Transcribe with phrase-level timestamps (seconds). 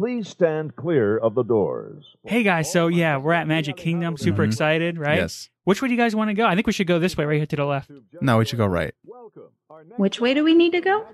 [0.00, 2.16] please stand clear of the doors.
[2.24, 4.16] Hey guys, so yeah, we're at Magic Kingdom.
[4.16, 4.46] Super Mhm.
[4.46, 5.18] excited, right?
[5.18, 5.50] Yes.
[5.64, 6.46] Which way do you guys want to go?
[6.46, 7.90] I think we should go this way, right here to the left.
[8.22, 8.94] No, we should go right.
[9.98, 11.04] Which way do we need to go?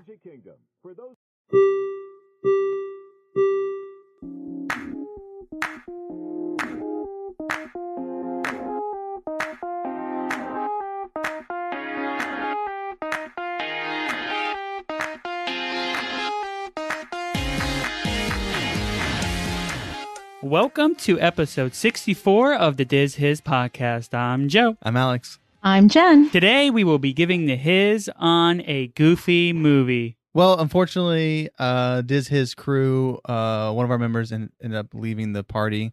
[20.47, 24.13] Welcome to episode 64 of the Diz Hiz podcast.
[24.13, 24.77] I'm Joe.
[24.81, 25.39] I'm Alex.
[25.61, 26.29] I'm Jen.
[26.29, 30.15] Today we will be giving the his on a goofy movie.
[30.33, 35.33] Well, unfortunately, uh, Diz Hiz crew, uh, one of our members en- ended up leaving
[35.33, 35.91] the party.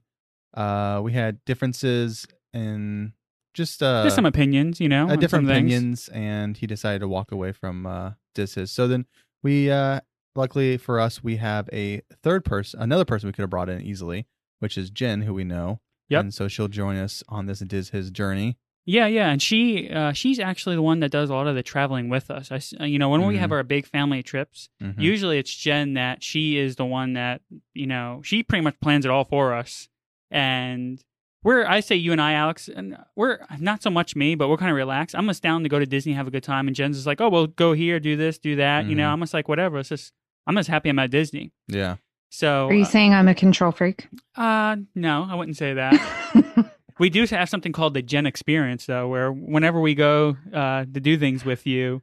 [0.57, 3.13] Uh, we had differences in
[3.55, 5.73] just uh, Just some opinions, you know, uh, on different some things.
[5.73, 8.71] opinions, and he decided to walk away from uh, Diz Hiz.
[8.71, 9.07] So then
[9.43, 9.99] we, uh,
[10.37, 13.81] luckily for us, we have a third person, another person we could have brought in
[13.83, 14.27] easily,
[14.61, 15.81] which is Jen, who we know.
[16.09, 16.21] Yep.
[16.21, 18.59] And so she'll join us on this Diz Hiz journey.
[18.87, 21.63] Yeah, yeah, and she uh, she's actually the one that does a lot of the
[21.63, 22.53] traveling with us.
[22.53, 23.55] I, uh, you know, when we have Mhm.
[23.55, 25.01] our big family trips, Mhm.
[25.01, 27.41] usually it's Jen that she is the one that
[27.73, 29.89] you know she pretty much plans it all for us.
[30.31, 31.03] And
[31.43, 34.59] we're I say you and I, Alex, and we're not so much me, but we're
[34.59, 35.15] kind of relaxed.
[35.17, 37.23] I'm just down to go to Disney, have a good time, and Jen's just like,
[37.23, 38.85] oh, well, go here, do this, do that.
[38.87, 39.13] You know, Mhm.
[39.15, 39.79] I'm just like, whatever.
[39.79, 40.13] It's just
[40.47, 41.53] I'm just happy I'm at Disney.
[41.69, 41.97] Yeah.
[42.35, 44.09] So, Are you saying I'm a control freak?
[44.35, 46.71] uh, no, I wouldn't say that.
[46.99, 51.01] We do have something called the Jen Experience, though, where whenever we go uh, to
[51.01, 52.03] do things with you,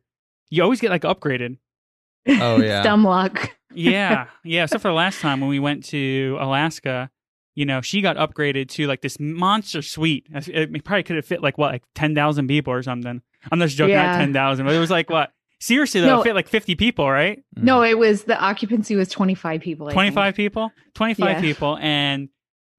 [0.49, 1.59] you always get like upgraded.
[2.27, 2.83] Oh, yeah.
[2.83, 3.51] Dumb luck.
[3.73, 4.63] Yeah, yeah.
[4.63, 7.09] Except for the last time when we went to Alaska,
[7.55, 10.27] you know, she got upgraded to like this monster suite.
[10.29, 13.21] It probably could have fit like what, like ten thousand people or something.
[13.49, 15.31] I'm just joking, not ten thousand, but it was like what?
[15.61, 16.19] Seriously, though, No.
[16.21, 17.41] it fit like fifty people, right?
[17.55, 19.87] No, it was the occupancy was 25 people.
[19.87, 19.95] I think.
[19.95, 21.41] 25 people 25 Yeah.
[21.41, 22.29] people and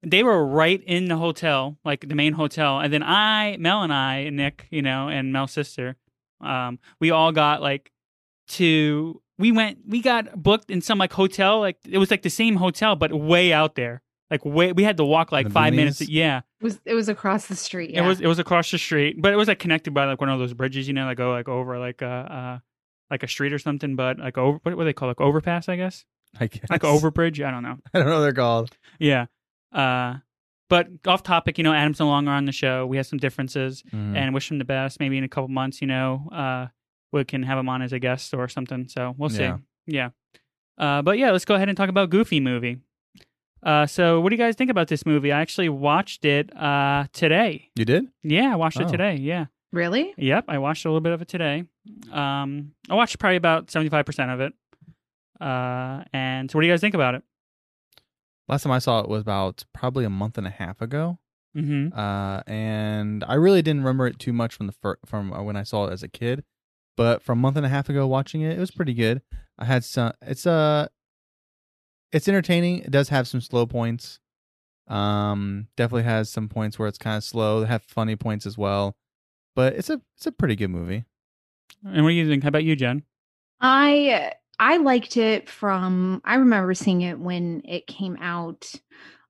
[0.05, 3.93] they were right in the hotel like the main hotel and then i mel and
[3.93, 5.95] i nick you know and mel's sister
[6.41, 7.89] um we all got like
[8.49, 12.29] to we went we got booked in some like hotel like it was like the
[12.29, 15.73] same hotel but way out there like way we had to walk like The five
[15.73, 16.07] minutes boonies?
[16.09, 17.91] yeah It was it was across the street.
[17.91, 18.03] Yeah.
[18.03, 20.29] it was it was across the street but it was like connected by like one
[20.29, 22.59] of those bridges you know like go like over like uh uh
[23.11, 25.19] like a street or something but like over what do they call it?
[25.19, 26.05] like overpass i guess
[26.39, 26.63] I guess.
[26.69, 28.75] like overbridge i don't know I don't know what they're called.
[28.99, 29.25] yeah.
[29.71, 30.15] Uh,
[30.69, 32.87] but off topic, you know, Adam's no longer on the show.
[32.87, 34.15] We have some differences Mhm.
[34.17, 34.99] and wish him the best.
[34.99, 36.67] Maybe in a couple months, you know, uh,
[37.11, 38.87] we can have him on as a guest or something.
[38.87, 39.43] So we'll see.
[39.43, 39.57] Yeah.
[39.85, 40.09] Yeah.
[40.77, 42.77] Uh, but yeah, let's go ahead and talk about Goofy movie.
[43.61, 45.31] Uh, so what do you guys think about this movie?
[45.31, 47.69] I actually watched it uh, today.
[47.75, 48.07] You did?
[48.23, 48.91] Yeah, I watched it Oh.
[48.91, 49.15] today.
[49.15, 49.45] Yeah.
[49.73, 50.13] Really?
[50.17, 51.65] Yep, I watched a little bit of it today.
[52.11, 54.53] Um, I watched probably about seventy five percent of it.
[55.41, 57.23] Uh, and so what do you guys think about it?
[58.47, 61.19] Last time I saw it was about probably a month and a half ago.
[61.55, 61.97] Mm-hmm.
[61.97, 65.55] Uh, and I really didn't remember it too much from the fir- from uh, when
[65.55, 66.43] I saw it as a kid,
[66.95, 69.21] but from a month and a half ago watching it, it was pretty good.
[69.57, 70.13] I had some.
[70.21, 70.87] It's uh
[72.11, 72.79] it's entertaining.
[72.79, 74.19] It does have some slow points.
[74.87, 77.61] Um, definitely has some points where it's kind of slow.
[77.61, 78.95] They have funny points as well,
[79.55, 81.05] but it's a it's a pretty good movie.
[81.85, 82.43] And what do you think?
[82.43, 83.03] How about you, Jen?
[83.61, 88.71] I I liked it from I remember seeing it when it came out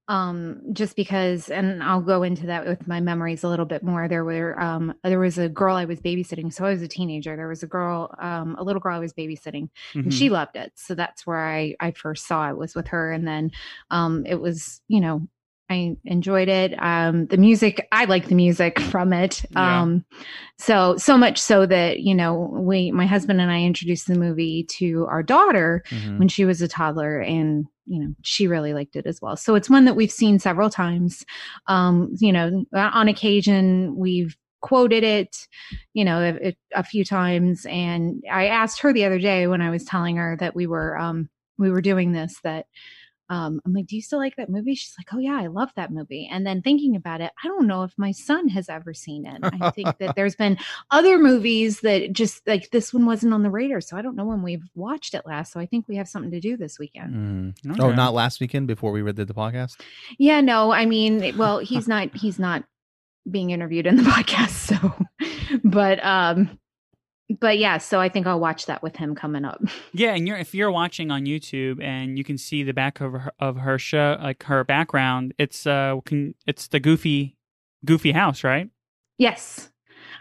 [0.09, 4.09] um just because and I'll go into that with my memories a little bit more
[4.09, 7.37] there were um there was a girl I was babysitting so I was a teenager
[7.37, 10.11] there was a girl um a little girl I was babysitting and Mhm.
[10.11, 13.25] she loved it so that's where I I first saw it was with her and
[13.25, 13.51] then
[13.91, 15.25] um it was you know
[15.73, 16.73] I enjoyed it.
[16.81, 19.43] Um the music I like the music from it.
[19.51, 19.81] Yeah.
[19.81, 20.05] um
[20.59, 24.65] so so much so that you know we my husband and I introduced the movie
[24.77, 26.19] to our daughter Mhm.
[26.19, 29.35] when she was a toddler and you know she really liked it as well.
[29.35, 31.25] So it's one that we've seen several times.
[31.67, 35.35] Um you know on occasion we've quoted it
[35.93, 37.65] you know a, a- a few times.
[37.65, 40.97] And i asked her the other day when i was telling her that we were
[40.97, 42.65] um we were doing this that
[43.33, 44.75] um, I'm like, do you still like that movie?
[44.75, 46.29] She's like, oh yeah, I love that movie.
[46.31, 49.39] And then thinking about it, I don't know if my son has ever seen it.
[49.41, 50.59] I think that there's been
[50.91, 54.25] other movies that just like this one wasn't on the radar, so I don't know
[54.25, 55.51] when we've watched it last.
[55.51, 57.55] So I think we have something to do this weekend.
[57.65, 57.79] Mhm.
[57.79, 59.81] Oh, not last weekend before we did the podcast.
[60.19, 62.63] Yeah, no, I mean, well, he's not he's not
[63.29, 64.93] being interviewed in the podcast, so
[65.63, 66.59] but um
[67.39, 69.61] but yeah, so I think I'll watch that with him coming up.
[69.95, 73.13] Yeah, and you're if you're watching on YouTube and you can see the back of
[73.13, 77.37] her, of her show, like her background, it's uh, can, it's the goofy,
[77.85, 78.69] goofy house, right?
[79.17, 79.69] Yes.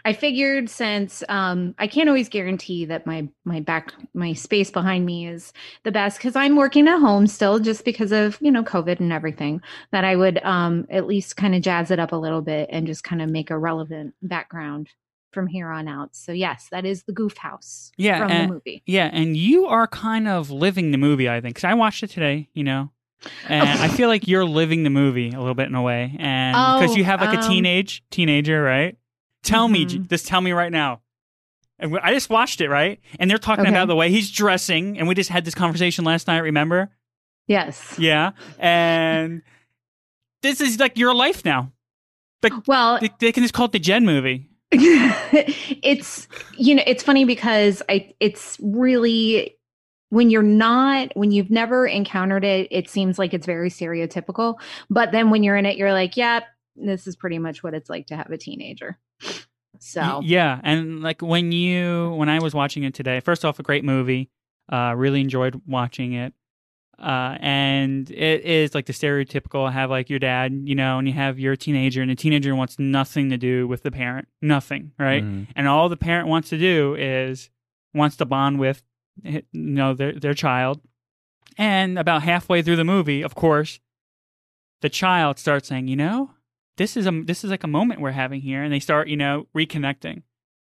[0.05, 5.05] I figured since um, I can't always guarantee that my my back my space behind
[5.05, 8.63] me is the best because I'm working at home still, just because of you know
[8.63, 9.61] COVID and everything.
[9.91, 12.85] That I would um, at least kind of jazz it up a little bit and
[12.85, 14.89] just kind of make a relevant background
[15.33, 16.15] from here on out.
[16.15, 17.91] So yes, that is the Goof House.
[17.97, 18.83] Yeah, from and- the movie.
[18.85, 22.09] Yeah, and you are kind of living the movie, I think, because I watched it
[22.09, 22.49] today.
[22.53, 22.91] You know,
[23.47, 26.53] and I feel like you're living the movie a little bit in a way, and
[26.53, 28.97] because Oh, you have like a um, teenage teenager, right?
[29.43, 29.89] Tell me, Mhm.
[29.89, 31.01] J- just tell me right now.
[31.79, 32.99] And I just watched it, right?
[33.19, 33.69] And they're talking Okay.
[33.71, 36.37] about the way he's dressing, and we just had this conversation last night.
[36.39, 36.91] Remember?
[37.47, 37.95] Yes.
[37.99, 39.41] Yeah, and
[40.43, 41.71] this is like your life now.
[42.41, 44.49] Like, Well, They, they can just call it the Jen movie.
[45.83, 46.27] it's
[46.57, 49.57] you know it's funny because i it's really
[50.09, 54.55] when you're not when you've never encountered it it seems like it's very stereotypical
[54.89, 56.41] but then when you're in it you're like yeah
[56.75, 58.97] this is pretty much what it's like to have a teenager
[59.79, 63.63] so yeah, and like when you when I was watching it today, first off, a
[63.63, 64.29] great movie.
[64.71, 66.33] Uh, really enjoyed watching it.
[67.03, 71.13] Uh, and it is like the stereotypical have like your dad, you know, and you
[71.13, 75.21] have your teenager, and the teenager wants nothing to do with the parent, nothing, right?
[75.21, 75.47] Mhm.
[75.55, 77.49] And all the parent wants to do is
[77.93, 78.83] wants to bond with,
[79.21, 80.79] you know, their their child.
[81.57, 83.81] And about halfway through the movie, of course,
[84.81, 86.31] the child starts saying, you know,
[86.77, 89.17] this is a this is like a moment we're having here, and they start, you
[89.17, 90.23] know, reconnecting.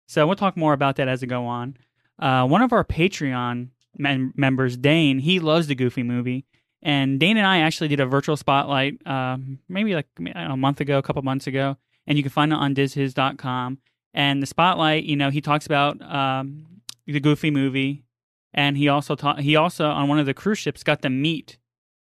[0.09, 1.77] So we'll talk more about that as we go on.
[2.19, 3.69] Uh, one of our Patreon
[3.99, 6.45] mem- members, Dane, he loves the Goofy movie,
[6.83, 10.99] and Dane and I actually did a virtual spotlight, um, maybe like a month ago,
[10.99, 11.77] a couple months ago,
[12.07, 13.79] and you can find it on dizhiz.com.
[14.13, 16.67] And the spotlight, you know, he talks about um,
[17.07, 18.05] the Goofy movie,
[18.53, 21.59] and he also ta- he also on one of the cruise ships got to meet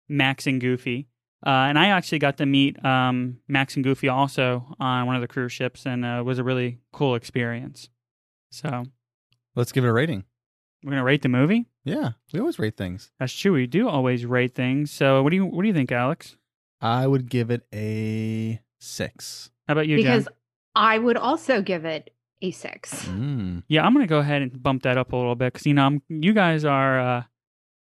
[0.08, 1.06] Max and Goofy.
[1.46, 5.22] Uh, and I actually got to meet um, Max and Goofy also on one of
[5.22, 7.88] the cruise ships, and uh, it was a really cool experience.
[8.50, 8.84] So
[9.54, 10.24] Let's give it a rating.
[10.82, 11.66] we're gonna rate the movie.
[11.84, 13.10] Yeah, we always rate things.
[13.18, 13.52] That's true.
[13.52, 14.90] We do always rate things.
[14.90, 16.36] So what do you what do you think, Alex?
[16.80, 19.50] I would give it a six.
[19.66, 20.34] How about you, because Jen?
[20.74, 23.64] i would also give it a six Mm.
[23.68, 25.84] Yeah, I'm gonna go ahead and bump that up a little bit because you know
[25.84, 27.22] I'm, you guys are, uh,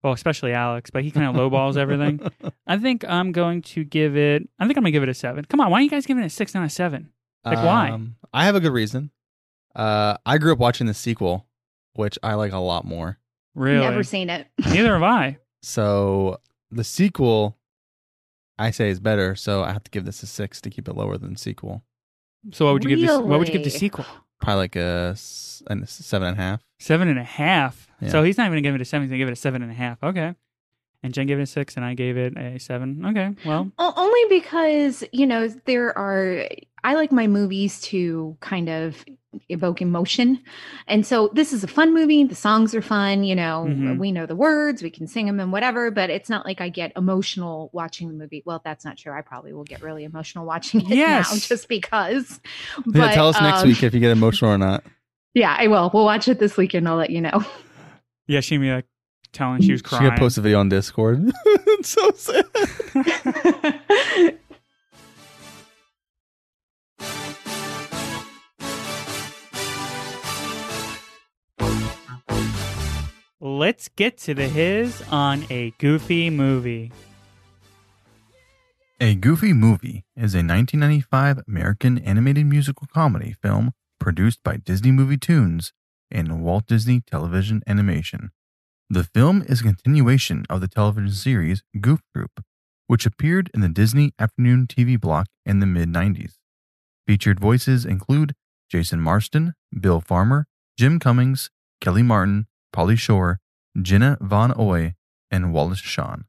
[0.03, 2.21] well, especially Alex, but he kind of lowballs everything.
[2.67, 4.49] I think I'm going to give it.
[4.59, 5.45] I think I'm gonna give it a seven.
[5.45, 7.13] Come on, why are you guys giving it a six, not a seven?
[7.45, 7.91] Like, why?
[7.91, 9.11] Um, I have a good reason.
[9.75, 11.47] Uh, I grew up watching the sequel,
[11.95, 13.20] which I like a lot more.
[13.55, 13.81] Really?
[13.81, 15.39] never seen it Neither have I.
[15.63, 16.39] So
[16.71, 17.57] the sequel,
[18.59, 19.35] I say is better.
[19.35, 21.83] So I have to give this a six to keep it lower than the sequel.
[22.53, 23.19] So what would you give this?
[23.19, 24.07] What would you give the sequel?
[24.41, 26.63] Probably like a, s- a seven and a half.
[26.79, 27.89] Seven and a half.
[28.01, 28.09] Yeah.
[28.09, 29.05] So he's not even gonna give it a seven.
[29.07, 30.03] He's gonna give it a seven and a half.
[30.03, 30.35] Okay.
[31.03, 33.05] And Jen gave it a six, and I gave it a seven.
[33.07, 33.35] Okay.
[33.45, 36.47] Well, O- only because you know there are
[36.83, 39.05] i like my movies to kind of
[39.51, 40.41] evoke emotion
[40.89, 43.99] and so this is a fun movie the songs are fun you know Mhm.
[43.99, 46.71] we know the words we can sing them and whatever but it's not like i
[46.71, 50.47] get emotional watching the movie well that's not true i probably will get really emotional
[50.47, 52.41] watching it now just because
[52.79, 54.83] Yeah, but tell us next um, week if you get emotional or not.
[55.35, 57.45] yeah i will we'll watch it this weekend i'll let you know
[58.27, 58.87] yeah, she me like
[59.33, 60.05] telling she was crying.
[60.05, 61.31] She could post a video on Discord.
[61.45, 62.47] it's so sad.
[73.41, 76.93] Let's get to the his on a goofy movie.
[79.03, 85.73] A Goofy Movie is a 1995 American animated musical comedy film produced by Disney MovieToons
[86.11, 88.31] and Walt Disney Television Animation.
[88.93, 92.45] The film is a continuation of the television series Goof Troop,
[92.89, 96.33] which appeared in the Disney afternoon TV block in the mid 90s.
[97.07, 98.35] Featured voices include
[98.69, 103.39] Jason Marsden, Bill Farmer, Jim Cummings, Kellie Martin, Pauly Shore,
[103.81, 104.97] Jenna Von Oy,
[105.31, 106.25] and Wallace Shawn.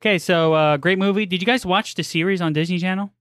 [0.00, 1.26] Okay, so uh, great movie.
[1.26, 3.12] Did you guys watch the series on Disney Channel?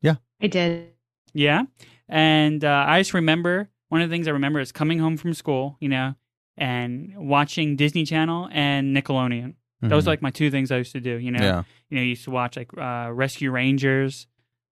[0.00, 0.14] Yeah.
[0.40, 0.94] I did
[1.34, 1.64] Yeah.
[2.08, 5.34] And uh, I just remember one of the things I remember is coming home from
[5.34, 6.14] school, you know,
[6.60, 9.54] and watching Disney Channel and Nickelodeon.
[9.82, 10.06] Those Mhm.
[10.06, 11.16] are like my two things I used to do.
[11.16, 11.62] You know, yeah.
[11.88, 14.26] you know, you used to watch like uh, Rescue Rangers,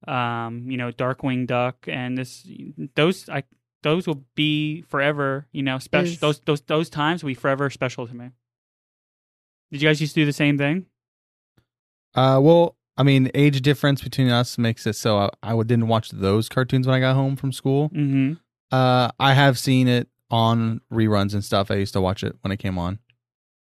[0.08, 2.44] um, you know, Darkwing Duck, and this
[2.96, 3.44] those I
[3.84, 5.46] those will be forever.
[5.52, 8.30] You know, special Is- those those those times will be forever special to me.
[9.70, 10.86] Did you guys used to do the same thing?
[12.14, 16.10] Uh, well, I mean, age difference between us makes it so I, I didn't watch
[16.10, 17.90] those cartoons when I got home from school.
[17.90, 18.34] Mm-hmm.
[18.72, 21.70] Uh, I have seen it on reruns and stuff.
[21.70, 22.98] I used to watch it when it came on,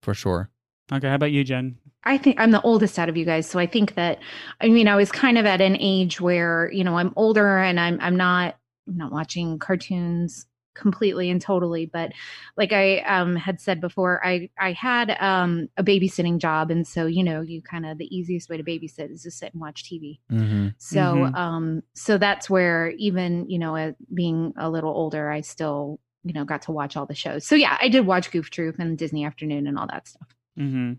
[0.01, 0.50] for sure.
[0.91, 1.77] Okay, how about you, Jen?
[2.03, 4.19] I think I'm the oldest out of you guys, so I think that
[4.62, 7.79] I mean I was kind of at an age where you know I'm older and
[7.79, 8.57] I'm I'm not
[8.88, 10.45] I'm not watching cartoons
[10.75, 12.12] completely and totally but
[12.57, 17.05] like i um had said before i i had um a babysitting job and so
[17.05, 19.86] you know you kind of the easiest way to babysit is to sit and watch
[19.86, 20.67] tv Mm-hmm.
[20.77, 21.38] so Mhm.
[21.38, 26.34] um so that's where even you know uh, being a little older i still you
[26.34, 28.98] know got to watch all the shows so yeah i did watch goof troop and
[28.98, 30.27] disney afternoon and all that stuff
[30.58, 30.94] hmm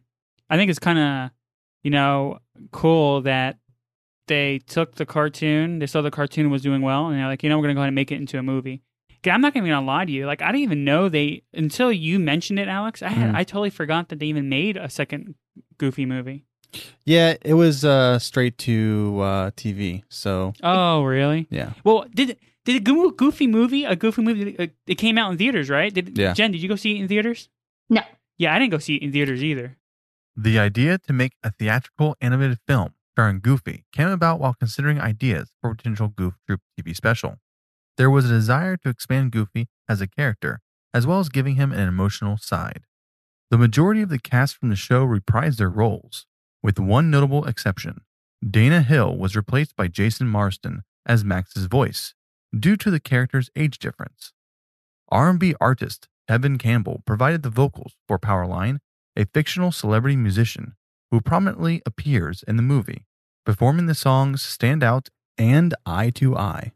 [0.48, 1.30] I think it's kind of,
[1.82, 2.38] you know,
[2.70, 3.58] cool that
[4.28, 7.48] they took the cartoon, they saw the cartoon was doing well, and they're like, you
[7.48, 8.80] know, we're gonna go ahead and make it into a movie.
[9.26, 10.24] I'm not gonna gonna lie to you.
[10.24, 13.02] Like, I didn't even know they until you mentioned it, Alex.
[13.02, 13.34] I had Mhm.
[13.34, 15.34] I totally forgot that they even made a second
[15.78, 16.44] Goofy movie.
[17.04, 20.04] Yeah, it was uh, straight to uh, TV.
[20.08, 21.48] So Oh, really?
[21.50, 25.38] yeah, Well, did did a Goofy movie, a Goofy movie, uh, it came out in
[25.38, 25.92] theaters, right?
[25.92, 26.34] Did Yeah.
[26.34, 26.52] Jen?
[26.52, 27.48] Did you go see it in theaters?
[27.88, 28.02] No.
[28.38, 29.76] Yeah, I didn't go see it in theaters either.
[30.36, 35.50] The idea to make a theatrical animated film starring Goofy came about while considering ideas
[35.62, 37.38] for a potential Goof Troop TV special.
[37.96, 40.60] There was a desire to expand Goofy as a character,
[40.92, 42.82] as well as giving him an emotional side.
[43.50, 46.26] The majority of the cast from the show reprised their roles,
[46.62, 48.02] with one notable exception.
[48.46, 52.12] Dana Hill was replaced by Jason Marsden as Max's voice,
[52.58, 54.32] due to the character's age difference.
[55.08, 58.78] R&B artist Tevin Campbell provided the vocals for Powerline
[59.16, 60.74] a fictional celebrity musician
[61.10, 63.06] who prominently appears in the movie,
[63.44, 66.72] performing the songs Stand Out and Eye to Eye.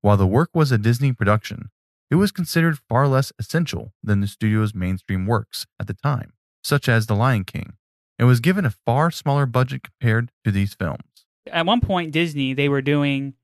[0.00, 1.70] While the work was a Disney production,
[2.10, 6.88] it was considered far less essential than the studio's mainstream works at the time, such
[6.88, 7.74] as The Lion King,
[8.18, 11.26] and was given a far smaller budget compared to these films.
[11.50, 13.34] at one point Disney they were doing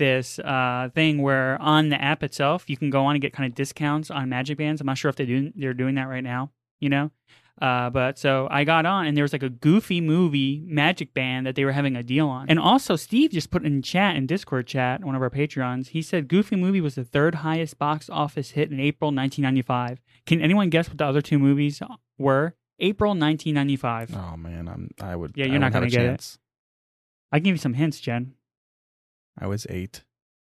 [0.00, 3.46] this uh, thing where on the app itself you can go on and get kind
[3.46, 4.80] of discounts on magic bands.
[4.80, 7.12] I'm not sure if they do they're doing that right now, you know.
[7.60, 11.46] Uh, but so I got on and there was like a goofy movie magic band
[11.46, 12.48] that they were having a deal on.
[12.48, 16.00] And also Steve just put in chat in Discord chat, one of our Patreons, he
[16.00, 20.00] said Goofy movie was the third highest box office hit in April 1995.
[20.24, 21.82] Can anyone guess what the other two movies
[22.16, 22.54] were?
[22.78, 24.16] April 1995.
[24.16, 25.32] oh man, I'm I would.
[25.34, 26.38] Yeah, you're not gonna a get it.
[27.30, 28.34] I can give you some hints, Jen.
[29.40, 30.04] I was eight.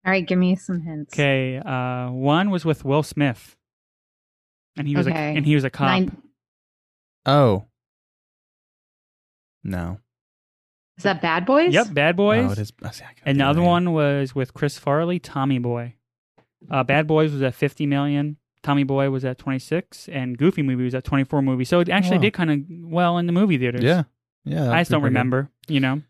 [0.06, 3.56] all right give me some hints Okay, uh, one was with Will Smith,
[4.78, 5.88] and he was a, and he was a cop.
[5.88, 6.22] Nine,
[7.26, 7.66] Oh,
[9.64, 10.00] no.
[10.98, 12.46] is that bad boys Yep, Bad Boys.
[12.50, 12.74] Oh, it is.
[12.84, 13.70] I see, I can't and the think other name.
[13.70, 15.96] one was with Chris Farley, Tommy Boy.
[16.70, 18.38] Uh, Bad Boys was at 50 million.
[18.64, 21.64] Tommy Boy was at 26, and Goofy movie was at 24 movie.
[21.64, 22.22] So it actually wow.
[22.24, 22.60] did kind of
[22.92, 23.82] well in the movie theaters.
[23.84, 24.04] Yeah,
[24.44, 24.70] yeah.
[24.72, 25.50] I just don't remember.
[25.70, 26.02] You know,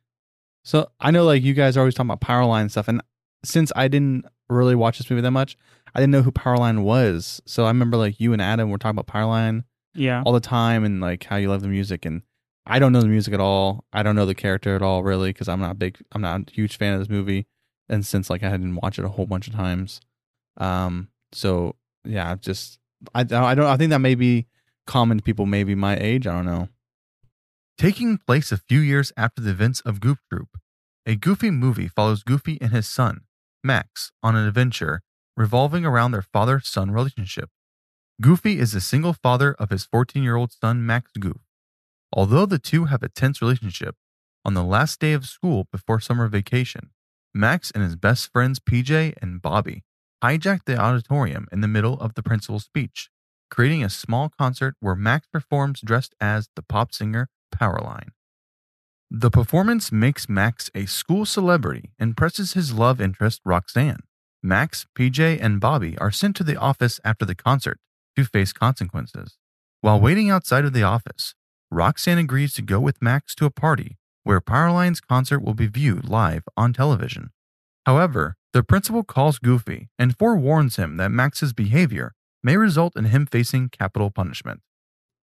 [0.64, 3.02] So I know, like you guys are always talking about Powerline and stuff, and
[3.44, 5.58] since I didn't really watch this movie that much,
[5.96, 7.42] I didn't know who Powerline was.
[7.46, 9.64] So I remember like you and Adam were talking about Powerline
[9.96, 10.24] yeah.
[10.26, 12.22] all the time, and like how you love the music, and
[12.66, 13.86] I don't know the music at all.
[13.94, 16.42] I don't know the character at all, really, because I'm not a big, I'm not
[16.50, 17.48] a huge fan of this movie,
[17.88, 20.02] and since like I didn't watch it a whole bunch of times,
[20.58, 21.76] um, so
[22.06, 22.80] yeah, just
[23.14, 24.48] I I don't I think that may be
[24.86, 26.28] common to people maybe my age.
[26.28, 26.68] I don't know.
[27.80, 30.58] Taking place a few years after the events of Goof Troop,
[31.06, 33.22] a Goofy movie follows Goofy and his son,
[33.64, 35.02] Max, on an adventure
[35.38, 37.50] revolving around their father son relationship.
[38.22, 41.38] Goofy is the single father of his 14 year old son, Max Goof.
[42.12, 43.96] Although the two have a tense relationship,
[44.44, 46.90] on the last day of school before summer vacation,
[47.34, 49.86] Max and his best friends PJ and Bobby
[50.22, 53.10] hijack the auditorium in the middle of the principal's speech,
[53.50, 58.10] creating a small concert where Max performs dressed as the pop singer Powerline.
[59.12, 64.02] The performance makes Max a school celebrity and presses his love interest Roxanne.
[64.44, 67.80] Max, PJ, and Bobby are sent to the office after the concert
[68.16, 69.38] to face consequences.
[69.82, 71.36] While waiting outside of the office,
[71.72, 76.08] Roxanne agrees to go with Max to a party where Powerline's concert will be viewed
[76.08, 77.32] live on television.
[77.86, 82.14] However, the principal calls Goofy and forewarns him that Max's behavior
[82.44, 84.62] may result in him facing capital punishment.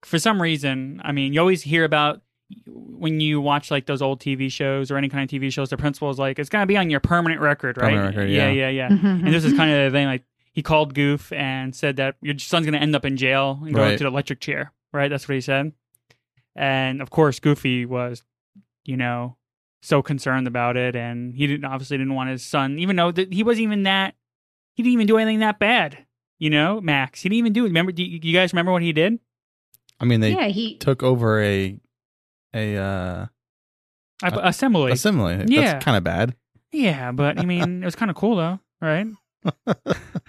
[0.06, 2.22] For some reason, I mean, you always hear about
[2.68, 5.78] when you watch like those old TV shows or any kind of TV shows, the
[5.78, 7.92] principal is like, it's going to be on your permanent record, right?
[7.92, 8.70] Permanent record, yeah, yeah.
[8.70, 8.90] yeah, yeah.
[8.90, 12.16] Mm-hmm, and this is kind of the thing like he called Goof and said that
[12.22, 13.94] your son's going to end up in jail and go Right.
[13.94, 15.08] into the electric chair, right?
[15.10, 15.72] That's what he said.
[16.56, 18.24] And of course, Goofy was,
[18.84, 19.38] you know,
[19.82, 23.32] so concerned about it, and he didn't obviously didn't want his son, even though that
[23.34, 24.16] he wasn't even that,
[24.76, 26.06] he didn't even do anything that bad,
[26.38, 27.22] you know, Max.
[27.22, 27.70] He didn't even do it.
[27.70, 27.92] Remember?
[27.92, 29.20] Do you, you guys remember what he did?
[30.02, 31.78] I mean, they yeah he took over a
[32.54, 33.26] a uh
[34.24, 34.92] I, assembly.
[34.92, 35.46] assembly.
[35.48, 35.74] Yeah.
[35.74, 36.36] That's kind of bad.
[36.72, 39.08] Yeah, but I mean, it was kind of cool though, right?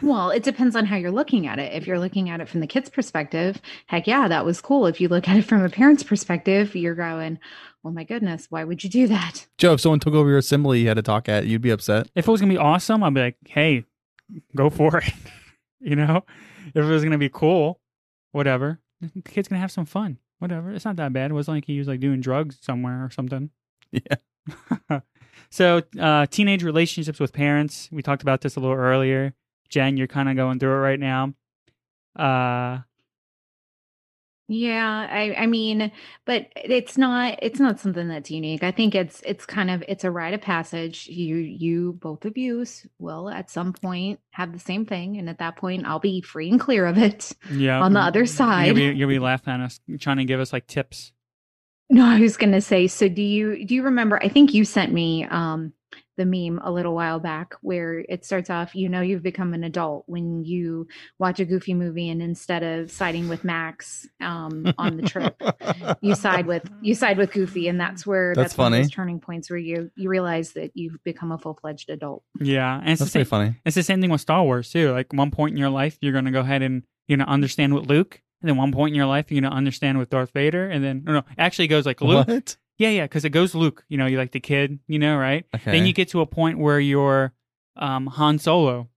[0.03, 1.73] Well, it depends on how you're looking at it.
[1.73, 4.87] If you're looking at it from the kid's perspective, heck yeah, that was cool.
[4.87, 7.39] If you look at it from a parent's perspective, you're going,
[7.85, 9.47] oh my goodness, why would you do that?
[9.59, 12.09] Joe, if someone took over your assembly you had to talk at, you'd be upset.
[12.17, 13.85] If it was gonna be awesome, I'd be like, hey,
[14.57, 15.13] go for it.
[15.81, 16.25] you know,
[16.67, 17.81] if it was gonna be cool,
[18.33, 18.81] whatever.
[19.03, 20.19] The kid's gonna have some fun.
[20.39, 20.73] Whatever.
[20.73, 21.31] It's not that bad.
[21.31, 23.51] It wasn't like he was like doing drugs somewhere or something.
[23.93, 25.01] Yeah.
[25.51, 27.91] so, uh, teenage relationships with parents.
[27.93, 29.35] We talked about this a little earlier.
[29.69, 31.35] Jen, you're kind of going through it right now.
[32.17, 32.79] Uh,
[34.53, 35.91] Yeah, I I mean,
[36.27, 38.63] but it's not it's not something that's unique.
[38.63, 41.09] I think it's it's kind of it's a rite of passage.
[41.09, 42.65] You you both of you
[42.99, 46.51] will at some point have the same thing, and at that point, I'll be free
[46.51, 47.33] and clear of it.
[47.51, 47.81] yeah.
[47.81, 48.67] On the mm, other side.
[48.67, 51.13] you'll be, you'll be laughing at us, trying to give us like tips.
[51.93, 52.87] No, I was gonna say.
[52.87, 54.19] So do you do you remember?
[54.23, 55.75] I think you sent me um
[56.17, 58.75] the meme a little while back where it starts off.
[58.75, 60.87] You know, you've become an adult when you
[61.19, 65.39] watch a Goofy movie, and instead of siding with Max um on the trip,
[66.01, 68.83] you side with you side with Goofy, and that's where That's that's, one of funny.
[68.85, 72.23] those turning points where you you realize that you've become a full fledged adult.
[72.41, 73.21] Yeah, and it's the same.
[73.21, 73.61] pretty funny.
[73.67, 74.93] It's the same thing with Star Wars too.
[74.93, 77.87] Like one point in your life, you're gonna go ahead and you know understand with
[77.87, 80.83] Luke, and then one point in your life, you're gonna understand with Darth Vader, and
[80.85, 82.27] then no, no actually it goes like Luke.
[82.29, 82.57] What?
[82.79, 83.85] Yeah, yeah, because it goes Luke.
[83.89, 84.79] You know, you like the kid.
[84.89, 85.45] You know, right?
[85.55, 85.71] Okay.
[85.71, 87.33] Then you get to a point where you're
[87.77, 88.89] um, Han Solo,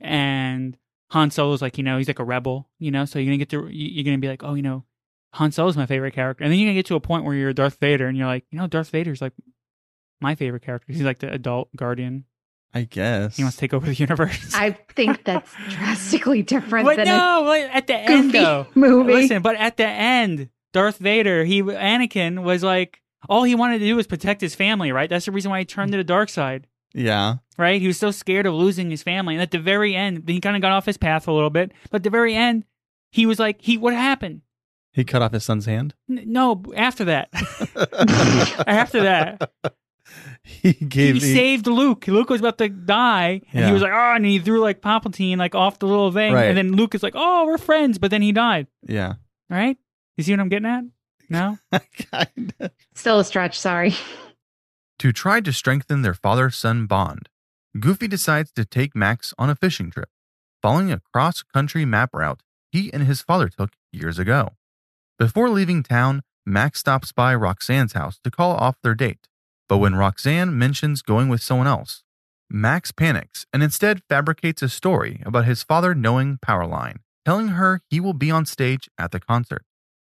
[0.00, 0.76] and
[1.10, 2.68] Han Solo's like you know he's like a rebel.
[2.78, 4.84] You know, so you're gonna get to you- you're gonna be like, oh, you know,
[5.34, 7.52] Han Solo's my favorite character, and then you're gonna get to a point where you're
[7.52, 9.32] Darth Vader, and you're like, you know, Darth Vader's like
[10.20, 10.92] my favorite character.
[10.92, 12.24] He's like the adult guardian.
[12.72, 13.36] I guess.
[13.36, 14.52] He wants to take over the universe.
[14.54, 18.66] I think that's drastically different but than no, like, at the end though.
[18.74, 19.12] movie.
[19.12, 23.84] Listen, but at the end, Darth Vader, he Anakin was like, all he wanted to
[23.84, 25.10] do was protect his family, right?
[25.10, 27.36] That's the reason why he turned to the dark side, yeah.
[27.58, 27.80] right?
[27.80, 30.54] He was so scared of losing his family, and at the very end, he kind
[30.56, 31.72] of got off his path a little bit.
[31.90, 32.64] But at the very end,
[33.10, 34.42] he was like, he what happened?
[34.92, 35.94] He cut off his son's hand.
[36.08, 37.28] N- No, after that,
[38.66, 39.50] after that,
[40.44, 41.14] he gave.
[41.16, 42.06] he saved Luke.
[42.08, 45.36] Luke was about to die, and he was like, oh, and he threw like Palpatine
[45.38, 46.46] like off the little thing, Right.
[46.46, 48.66] and then Luke is like, oh, we're friends, but then he died.
[48.86, 49.14] yeah.
[49.48, 49.76] Right?
[50.16, 50.84] You see what I'm getting at?
[51.28, 51.58] No?
[52.36, 52.70] Kinda.
[52.94, 53.58] Still a stretch.
[53.58, 53.94] Sorry.
[54.98, 57.28] To try to strengthen their father son bond,
[57.78, 60.08] Goofy decides to take Max on a fishing trip,
[60.60, 64.50] following a cross country map route he and his father took years ago.
[65.18, 69.26] Before leaving town, Max stops by Roxanne's house to call off their date.
[69.70, 72.02] But when Roxanne mentions going with someone else,
[72.50, 78.00] Max panics and instead fabricates a story about his father knowing Powerline, telling her he
[78.00, 79.64] will be on stage at the concert.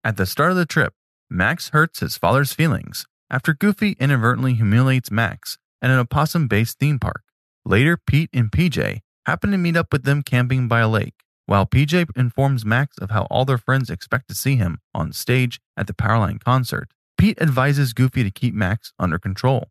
[0.03, 0.93] At the start of the trip,
[1.27, 6.99] Max hurts his father's feelings after Goofy inadvertently humiliates Max at an opossum based theme
[6.99, 7.23] park.
[7.65, 11.15] Later, Pete and PJ happen to meet up with them camping by a lake,
[11.47, 15.59] while PJ informs Max of how all their friends expect to see him on stage
[15.75, 16.91] at the Powerline concert.
[17.17, 19.69] Pete advises Goofy to keep Max under control.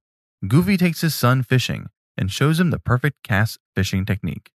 [0.49, 4.51] Goofy takes his son fishing and shows him the perfect cast fishing technique,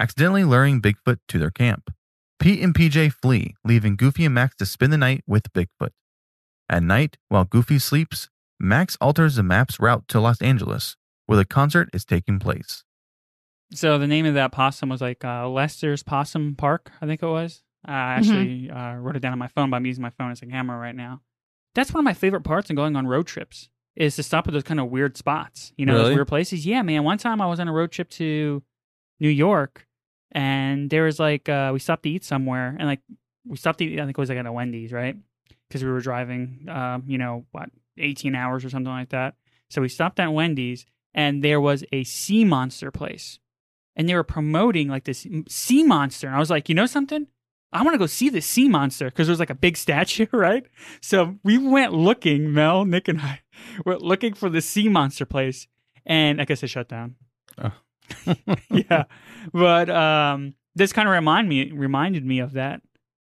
[0.00, 1.94] accidentally luring Bigfoot to their camp.
[2.40, 5.90] Pete and PJ flee, leaving Goofy and Max to spend the night with Bigfoot.
[6.68, 11.44] At night, while Goofy sleeps, Max alters the map's route to Los Angeles, where the
[11.44, 12.82] concert is taking place.
[13.72, 17.26] So the name of that possum was like uh, Lester's Possum Park, I think it
[17.26, 17.62] was.
[17.84, 20.42] I actually uh, wrote it down on my phone, but I'm using my phone as
[20.42, 21.20] a camera right now.
[21.74, 24.52] That's one of my favorite parts of going on road trips is to stop at
[24.52, 26.66] those kind of weird spots, you know, those weird places.
[26.66, 27.04] Yeah, man.
[27.04, 28.62] One time I was on a road trip to
[29.20, 29.86] New York,
[30.32, 33.00] and there was like uh, we stopped to eat somewhere, and like
[33.46, 34.00] we stopped to eat.
[34.00, 35.16] I think it was like at a Wendy's, right?
[35.68, 39.34] Because we were driving, um, you know, what, 18 hours or something like that.
[39.70, 43.38] So we stopped at Wendy's, and there was a sea monster place
[43.96, 46.26] and they were promoting like this sea monster.
[46.26, 47.26] And I was like, you know something?
[47.74, 50.64] I want to go see this sea monster because there's like a big statue, right?
[51.02, 53.40] So we went looking, Mel, Nick, and I
[53.84, 55.66] were looking for the sea monster place,
[56.06, 57.16] and I guess it shut down.
[57.58, 57.72] Oh.
[58.70, 59.04] yeah,
[59.52, 62.80] but um, this kind of remind me reminded me of that.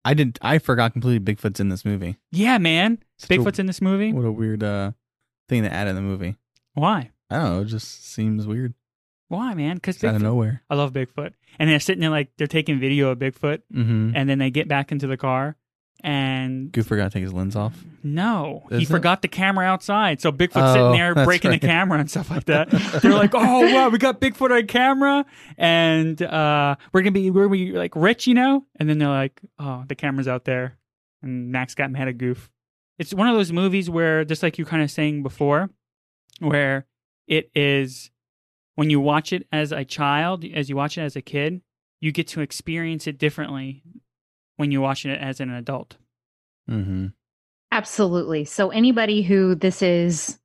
[0.06, 0.40] I didn't.
[0.42, 1.20] I forgot completely.
[1.34, 2.18] Bigfoot's in this movie.
[2.32, 4.14] Yeah, man, Such a- Bigfoot's in this movie.
[4.14, 4.92] What a weird uh
[5.50, 6.36] thing to add in the movie.
[6.74, 7.12] Why?
[7.30, 7.62] I don't know.
[7.62, 8.74] It just seems weird.
[9.30, 9.76] Why, man?
[9.76, 10.64] Because out of nowhere.
[10.70, 14.12] I love Bigfoot, and they're sitting there like they're taking video of Bigfoot, Mm-hmm.
[14.16, 15.58] and then they get back into the car,
[16.04, 17.84] and Goof forgot to take his lens off.
[18.04, 18.94] No, he Is it?
[18.94, 20.22] forgot the camera outside.
[20.22, 21.60] So Bigfoot's Oh, sitting there breaking right.
[21.60, 22.70] the camera and stuff like that.
[23.02, 25.26] They're like, "Oh wow, we got Bigfoot on camera,
[25.58, 29.08] and uh, we're gonna be we're gonna be like rich, you know." And then they're
[29.10, 30.78] like, "Oh, the camera's out there,"
[31.22, 32.50] and Max got mad at Goof.
[33.00, 35.70] It's one of those movies where, just like you kind of saying before,
[36.40, 36.86] where
[37.28, 38.10] it is
[38.78, 41.62] when you watch it as a child, as you watch it as a kid,
[42.00, 43.82] you get to experience it differently
[44.58, 45.98] when you watch it as an adult.
[46.70, 47.08] Mm-hmm.
[47.72, 48.46] Absolutely.
[48.46, 50.38] So anybody who this is,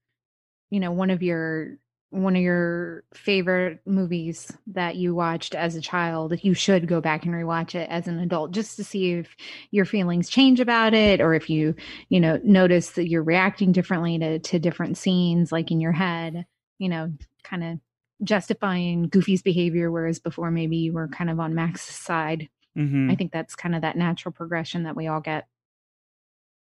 [0.71, 1.77] you know, one of your
[2.09, 7.27] one of your favorite movies that you watched as a child, you should go back
[7.27, 9.37] and rewatch it as an adult just to see if
[9.71, 11.75] your feelings change about it or if you,
[12.09, 16.47] you know, notice that you're reacting differently to, to different scenes, like in your head,
[16.79, 17.13] you know,
[17.45, 17.79] kind of
[18.23, 22.49] justifying Goofy's behavior, whereas before maybe you were kind of on Max's side.
[22.77, 25.47] hmm I think that's kind of that natural progression that we all get.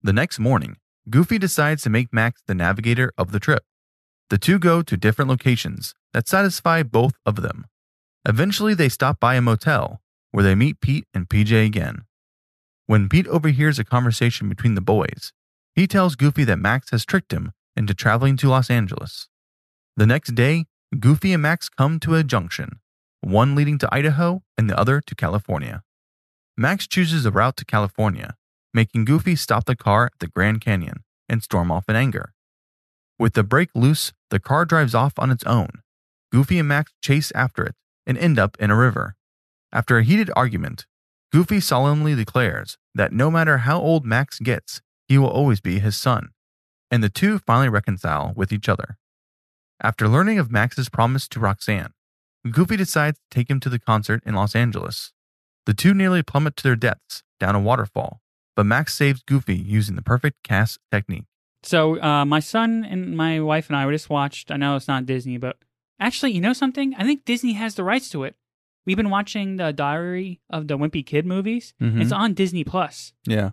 [0.03, 0.77] The next morning,
[1.09, 3.65] Goofy decides to make Max the navigator of the trip.
[4.31, 7.67] The two go to different locations that satisfy both of them.
[8.27, 12.05] Eventually, they stop by a motel where they meet Pete and PJ again.
[12.87, 15.33] When Pete overhears a conversation between the boys,
[15.75, 19.29] he tells Goofy that Max has tricked him into traveling to Los Angeles.
[19.97, 20.67] The next day,
[20.99, 22.81] Goofy and Max come to a junction,
[23.21, 25.85] one leading to Idaho and the other to California.
[26.57, 28.35] Max chooses a route to California,
[28.75, 32.33] making Goofy stop the car at the Grand Canyon and storm off in anger.
[33.21, 35.69] With the brake loose, the car drives off on its own.
[36.33, 39.15] Goofy and Max chase after it and end up in a river.
[39.73, 40.87] After a heated argument,
[41.31, 45.97] Goofy solemnly declares that no matter how old Max gets, he will always be his
[45.97, 46.31] son,
[46.91, 48.97] and the two finally reconcile with each other.
[49.83, 51.93] After learning of Max's promise to Roxanne,
[52.51, 55.13] Goofy decides to take him to the concert in Los Angeles.
[55.67, 58.21] The two nearly plummet to their deaths down a waterfall,
[58.57, 61.25] but Max saves Goofy using the perfect cast technique.
[61.63, 64.51] So uh, my son and my wife and I we just watched.
[64.51, 65.57] I know it's not Disney, but
[65.99, 66.95] actually, you know something?
[66.97, 68.35] I think Disney has the rights to it.
[68.87, 71.75] We've been watching the Diary of the Wimpy Kid movies.
[71.81, 72.01] Mhm.
[72.01, 73.13] It's on Disney Plus.
[73.27, 73.51] Yeah.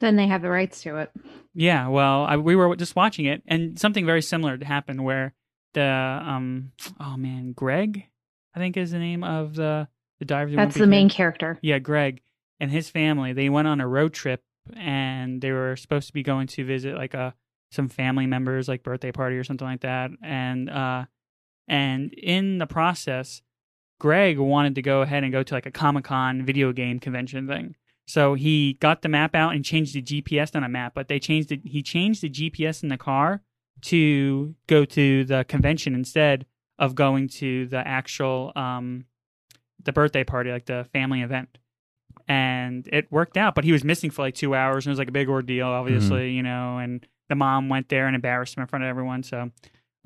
[0.00, 1.12] Then they have the rights to it.
[1.54, 5.34] Yeah, well, I, we were just watching it, and something very similar happened where
[5.74, 8.04] the um, oh man, Greg,
[8.54, 9.88] I think is the name of the
[10.20, 11.58] the of That's the main character.
[11.62, 12.22] Yeah, Greg
[12.60, 13.32] and his family.
[13.32, 14.42] They went on a road trip,
[14.74, 17.34] and they were supposed to be going to visit like a
[17.70, 21.04] some family members, like birthday party or something like that, and uh,
[21.68, 23.42] and in the process,
[23.98, 27.46] Greg wanted to go ahead and go to like a Comic Con video game convention
[27.48, 27.74] thing.
[28.06, 31.18] So he got the map out and changed the GPS on a map, but they
[31.18, 31.60] changed it.
[31.64, 33.42] He changed the GPS in the car
[33.84, 36.46] to go to the convention instead
[36.78, 39.04] of going to the actual um,
[39.82, 41.58] the birthday party, like the family event.
[42.26, 44.98] And it worked out, but he was missing for like two hours, and it was
[44.98, 46.78] like a big ordeal, obviously, you know.
[46.78, 49.22] And the mom went there and embarrassed him in front of everyone.
[49.22, 49.50] So,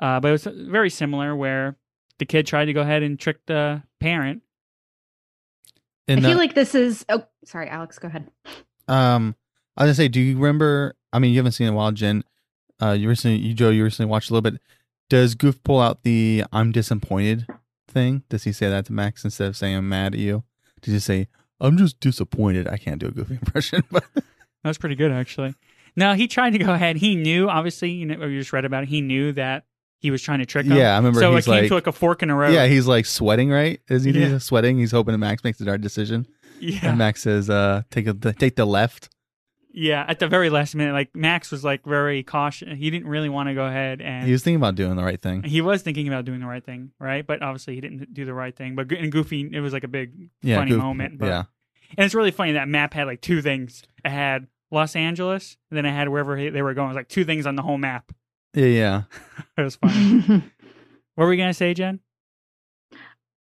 [0.01, 1.77] uh, but it was very similar, where
[2.19, 4.43] the kid tried to go ahead and trick the parent.
[6.09, 7.07] And I feel like this is.
[7.09, 8.01] Oh, sorry, Alex.
[8.01, 8.29] Go ahead.
[8.89, 9.37] Um,
[9.77, 10.97] I was gonna say, do you remember?
[11.13, 12.25] I mean, you haven't seen it in a while, Jen.
[12.83, 14.61] Uh, you recently, you Joe, you recently watched a little bit.
[15.11, 17.47] Does Goof pull out the "I'm disappointed"
[17.89, 18.23] thing?
[18.29, 20.45] Does he say that to Max instead of saying "I'm mad at you"?
[20.83, 21.29] Does he say
[21.61, 22.69] "I'm just disappointed"?
[22.69, 25.55] I can't do a Goofy impression, but That was pretty good, actually.
[25.97, 26.97] No, he tried to go ahead.
[26.97, 28.89] He knew, obviously, you know, you just read about it.
[28.89, 29.65] He knew that
[30.01, 30.77] he was trying to trick him.
[30.77, 32.53] yeah, I remember So it came like, to like a fork in the road.
[32.53, 33.81] yeah, he's like sweating, right?
[33.89, 34.39] Is he Yeah.
[34.39, 34.79] sweating?
[34.79, 36.27] He's hoping that Max makes the right decision,
[36.61, 36.81] yeah.
[36.83, 39.09] and Max says, "Uh, take a, take the left."
[39.71, 42.69] Yeah, at the very last minute, like Max was like very cautious.
[42.77, 45.21] He didn't really want to go ahead, and He was thinking about doing the right
[45.21, 45.43] thing.
[45.43, 47.27] he was thinking about doing the right thing, right?
[47.27, 48.75] But obviously, he didn't do the right thing.
[48.75, 51.19] But in Goofy, it was like a big Yeah, funny Goof- moment.
[51.19, 51.45] But, yeah,
[51.97, 53.83] and it's really funny that map had like two things.
[54.05, 56.87] It had Los Angeles, and then it had wherever he- they were going.
[56.87, 58.11] It was like two things on the whole map.
[58.55, 59.03] yeah, yeah.
[59.59, 60.21] It was funny.
[61.15, 62.01] what were we gonna say, Jen?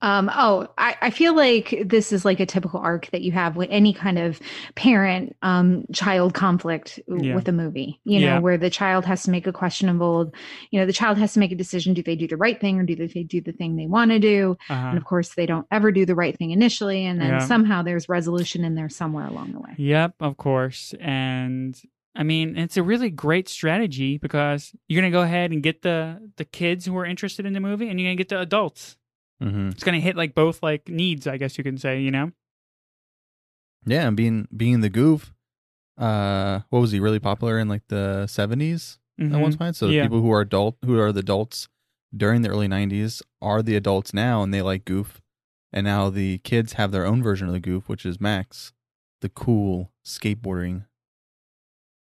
[0.03, 3.57] Um, oh, I, I feel like this is like a typical arc that you have
[3.57, 4.41] with any kind of
[4.75, 7.35] parent um, child conflict Yeah.
[7.35, 8.39] with a movie, you know, Yeah.
[8.39, 10.33] where the child has to make a questionable,
[10.71, 12.79] you know, the child has to make a decision do they do the right thing
[12.79, 14.57] or do they do the thing they want to do?
[14.71, 14.89] Uh-huh.
[14.89, 17.05] And of course, they don't ever do the right thing initially.
[17.05, 17.39] And then Yeah.
[17.41, 19.75] somehow there's resolution in there somewhere along the way.
[19.77, 20.95] Yep, of course.
[21.01, 21.79] And
[22.17, 26.31] I mean, it's a really great strategy because you're gonna go ahead and get the
[26.37, 28.97] the kids who are interested in the movie, and you're gonna get the adults.
[29.41, 32.01] Hmm It's gonna hit like both like needs, I guess you can say.
[32.01, 32.33] You know?
[33.87, 35.33] Yeah, and being being the goof,
[35.97, 39.77] uh, what was he really popular in like the seventies at one point?
[39.77, 40.03] So the Yeah.
[40.05, 41.69] people who are adult who are the adults
[42.15, 45.21] during the early nineties are the adults now, and they like goof,
[45.73, 48.73] and now the kids have their own version of the goof, which is Max,
[49.21, 50.85] the cool skateboarding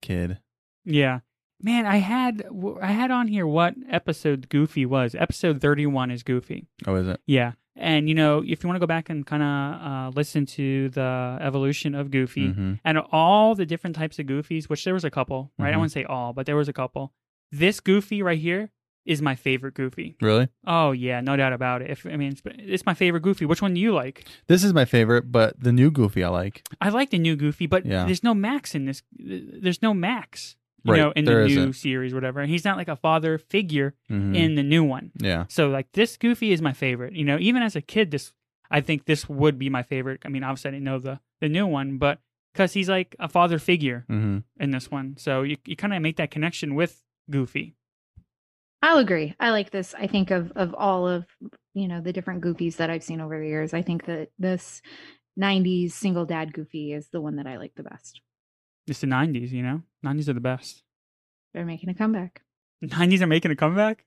[0.00, 0.38] kid.
[0.84, 1.20] Yeah.
[1.60, 2.44] Man, I had
[2.80, 5.14] I had on here what episode Goofy was.
[5.14, 6.66] Episode thirty one is Goofy.
[6.86, 7.20] Oh, is it?
[7.26, 7.52] Yeah.
[7.74, 10.88] And you know, if you want to go back and kind of uh, listen to
[10.90, 15.04] the evolution of Goofy, hmm and all the different types of goofies, which there was
[15.04, 15.68] a couple, right?
[15.68, 15.76] I Mhm.
[15.76, 17.12] wouldn't say all, but there was a couple.
[17.50, 18.70] This goofy right here
[19.06, 20.16] is my favorite goofy.
[20.20, 20.48] Really?
[20.66, 21.90] Oh yeah, no doubt about it.
[21.90, 23.46] If I mean, it's, it's my favorite goofy.
[23.46, 24.26] Which one do you like?
[24.48, 26.62] This is my favorite, but the new Goofy I like.
[26.80, 28.04] I like the new goofy, but Yeah.
[28.04, 29.02] there's no Max in this.
[29.18, 30.56] There's no Max.
[30.84, 31.72] You Right, know, in the new isn't.
[31.74, 32.40] series, whatever.
[32.40, 34.34] And he's not like a father figure Mhm.
[34.34, 35.10] in the new one.
[35.18, 35.44] yeah.
[35.48, 37.14] So like this Goofy is my favorite.
[37.14, 38.32] You know, even as a kid, this
[38.70, 40.20] I think this would be my favorite.
[40.24, 42.20] I mean, obviously I didn't know the the new one, but
[42.52, 46.02] because he's like a father figure hmm in this one, so you you kind of
[46.02, 47.74] make that connection with Goofy.
[48.80, 49.34] I'll agree.
[49.40, 49.94] I like this.
[49.98, 51.26] I think of of all of
[51.74, 53.74] you know the different goofies that I've seen over the years.
[53.74, 54.80] I think that this
[55.36, 58.20] '90s single dad goofy is the one that I like the best.
[58.88, 59.82] It's the '90s, you know.
[60.04, 60.82] '90s are the best.
[61.54, 62.42] They're making a comeback.
[62.82, 64.04] '90s are making a comeback.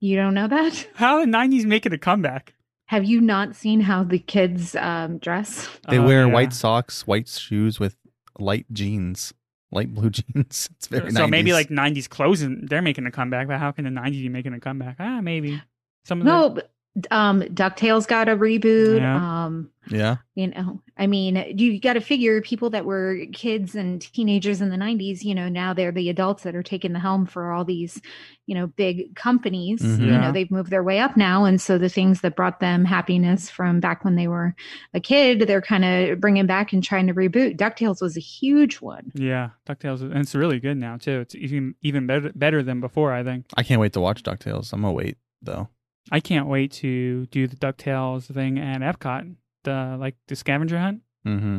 [0.00, 0.88] You don't know that?
[0.94, 2.54] How the '90s making a comeback?
[2.86, 5.68] Have you not seen how the kids um, dress?
[5.88, 6.32] They Oh, wear yeah.
[6.32, 7.96] white socks, white shoes with
[8.36, 9.32] light jeans,
[9.70, 10.68] light blue jeans.
[10.72, 13.46] It's very So maybe like '90s clothes, and they're making a comeback.
[13.46, 14.96] But how can the '90s be making a comeback?
[14.98, 15.60] Ah, maybe
[16.04, 16.72] some of the No, but,
[17.10, 18.98] um, Ducktales got a reboot.
[18.98, 19.44] Yeah.
[19.46, 20.16] Um, yeah.
[20.34, 24.68] you know, I mean, you got to figure people that were kids and teenagers in
[24.70, 25.22] the '90s.
[25.24, 28.00] You know, now they're the adults that are taking the helm for all these,
[28.46, 29.80] you know, big companies.
[29.80, 30.00] Mhm.
[30.00, 30.20] You Yeah.
[30.20, 33.48] know, they've moved their way up now, and so the things that brought them happiness
[33.50, 34.54] from back when they were
[34.92, 37.56] a kid, they're kind of bringing back and trying to reboot.
[37.56, 39.10] Ducktales was a huge one.
[39.14, 41.20] yeah Ducktales, and it's really good now too.
[41.20, 43.12] It's even even better better than before.
[43.12, 43.46] I think.
[43.56, 44.72] I can't wait to watch DuckTales.
[44.72, 45.68] I'm gonna wait though.
[46.10, 49.34] I can't wait to do the Ducktales thing at Epcot.
[49.64, 51.02] The like the scavenger hunt.
[51.26, 51.58] Mm-hmm.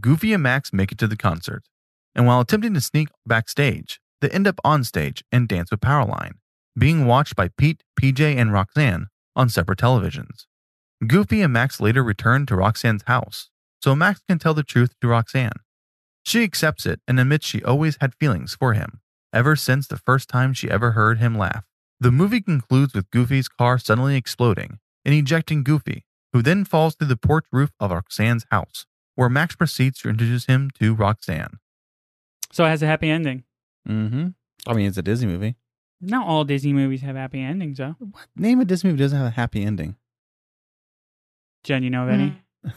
[0.00, 1.62] Goofy and Max make it to the concert,
[2.14, 6.34] and while attempting to sneak backstage, they end up on stage and dance with Powerline,
[6.76, 9.06] being watched by Pete, PJ, and Roxanne
[9.36, 10.46] on separate televisions.
[11.06, 15.08] Goofy and Max later return to Roxanne's house, so Max can tell the truth to
[15.08, 15.60] Roxanne.
[16.24, 19.00] She accepts it and admits she always had feelings for him,
[19.32, 21.64] ever since the first time she ever heard him laugh.
[22.00, 27.08] The movie concludes with Goofy's car suddenly exploding and ejecting Goofy, who then falls through
[27.08, 28.86] the porch roof of Roxanne's house
[29.18, 31.58] where Max proceeds to introduce him to Roxanne.
[32.52, 33.42] So it has a happy ending.
[33.88, 34.28] Mm-hmm.
[34.64, 35.56] I mean, it's a Disney movie.
[36.00, 37.96] Not all Disney movies have happy endings, though.
[37.98, 39.96] What name a Disney movie doesn't have a happy ending?
[41.64, 42.40] Jen, you know of any?
[42.64, 42.72] Mm.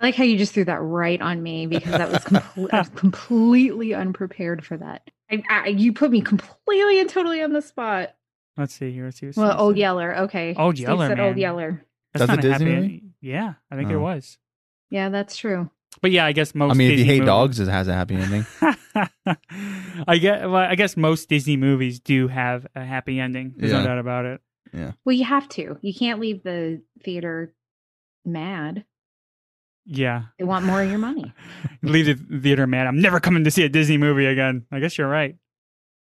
[0.00, 2.78] I like how you just threw that right on me because that was, comple- I
[2.78, 5.10] was completely unprepared for that.
[5.30, 8.14] I, I, you put me completely and totally on the spot.
[8.56, 9.06] Let's see here.
[9.06, 9.26] Let's see.
[9.26, 10.16] what's- Well, Old Yeller.
[10.22, 10.54] Okay.
[10.56, 11.36] Old Steve Yeller, said Old.
[11.38, 11.84] Yeller.
[12.12, 12.76] That's That's a Disney happy movie?
[12.76, 13.14] ending.
[13.20, 14.00] Yeah, I think it Oh.
[14.00, 14.38] was.
[14.90, 15.70] Yeah, that's true.
[16.02, 16.72] But yeah, I guess most.
[16.72, 18.46] I mean, if you hate movies- dogs, it has a happy ending.
[20.06, 20.42] I get.
[20.50, 23.54] Well, I guess most Disney movies do have a happy ending.
[23.56, 23.78] There's Yeah.
[23.80, 24.40] no doubt about it.
[24.72, 24.92] Yeah.
[25.04, 25.78] Well, you have to.
[25.82, 27.54] You can't leave the theater
[28.24, 28.84] mad.
[29.86, 31.32] Yeah, They want more of your money.
[31.82, 32.86] leave the theater, man.
[32.86, 34.64] I'm never coming to see a Disney movie again.
[34.72, 35.36] I guess you're right.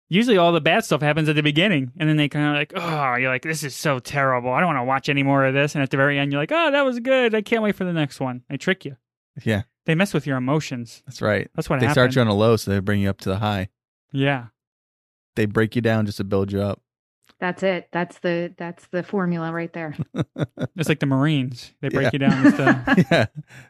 [0.09, 2.71] Usually, all the bad stuff happens at the beginning, and then they kind of like,
[2.75, 4.51] oh, you're like, this is so terrible.
[4.51, 5.75] I don't want to watch any more of this.
[5.75, 7.35] And at the very end, you're like, oh, that was good.
[7.35, 8.41] I can't wait for the next one.
[8.49, 8.95] They trick you.
[9.43, 11.03] yeah, They mess with your emotions.
[11.05, 11.49] that's right.
[11.55, 12.13] That's what they happened.
[12.13, 13.67] start you on a low, so they bring you up to the high.
[14.11, 14.45] yeah.
[15.35, 16.81] They break you down just to build you up.
[17.39, 17.89] That's it.
[17.91, 19.95] That's the that's the formula right there.
[20.75, 21.73] It's like the Marines.
[21.81, 22.09] They break Yeah.
[22.13, 22.43] you down.
[22.43, 22.59] With
[23.11, 23.25] yeah,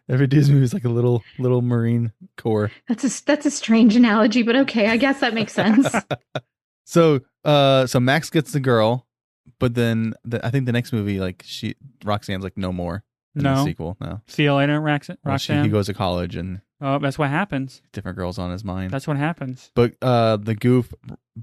[0.10, 2.70] every Disney movie is like a little little Marine Corps.
[2.88, 5.94] That's a that's a strange analogy, but okay, I guess that makes sense.
[6.86, 9.06] so, uh, so Max gets the girl,
[9.60, 13.04] but then the, I think the next movie, like she Roxanne's like no more.
[13.36, 13.66] In the No.
[13.66, 14.22] sequel, no.
[14.28, 15.64] see you later, Rox- Well, she- Roxanne.
[15.64, 17.82] he goes to college and oh, that's what happens.
[17.94, 18.92] different girls on his mind.
[18.92, 19.72] That's what happens.
[19.76, 20.94] but uh, the goof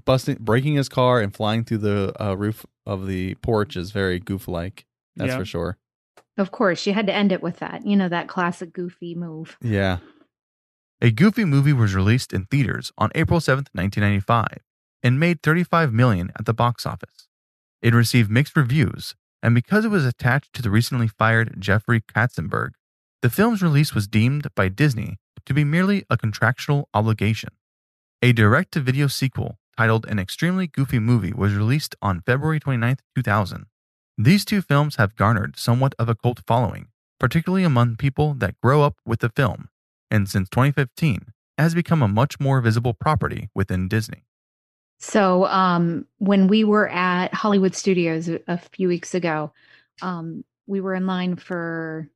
[0.05, 4.19] busting, breaking his car and flying through the uh, roof of the porch is very
[4.19, 4.85] goof-like.
[5.15, 5.37] That's Yeah.
[5.37, 5.77] for sure.
[6.37, 7.85] of course, you had to end it with that.
[7.85, 9.57] You know that classic goofy move.
[9.61, 9.97] Yeah.
[11.01, 14.47] A Goofy movie was released in theaters on April 7th, 1995,
[15.03, 17.27] and made 35 million at the box office.
[17.81, 22.71] It received mixed reviews, and because it was attached to the recently fired Jeffrey Katzenberg,
[23.21, 27.49] the film's release was deemed by Disney to be merely a contractual obligation.
[28.21, 33.65] A direct-to-video sequel titled An Extremely Goofy Movie was released on February 29, 2000.
[34.17, 36.87] These two films have garnered somewhat of a cult following,
[37.19, 39.69] particularly among people that grow up with the film
[40.11, 41.27] and since 2015
[41.57, 44.23] has become a much more visible property within Disney.
[44.99, 49.51] So, um, when we were at Hollywood Studios a, a few weeks ago,
[50.01, 52.09] um, we were in line for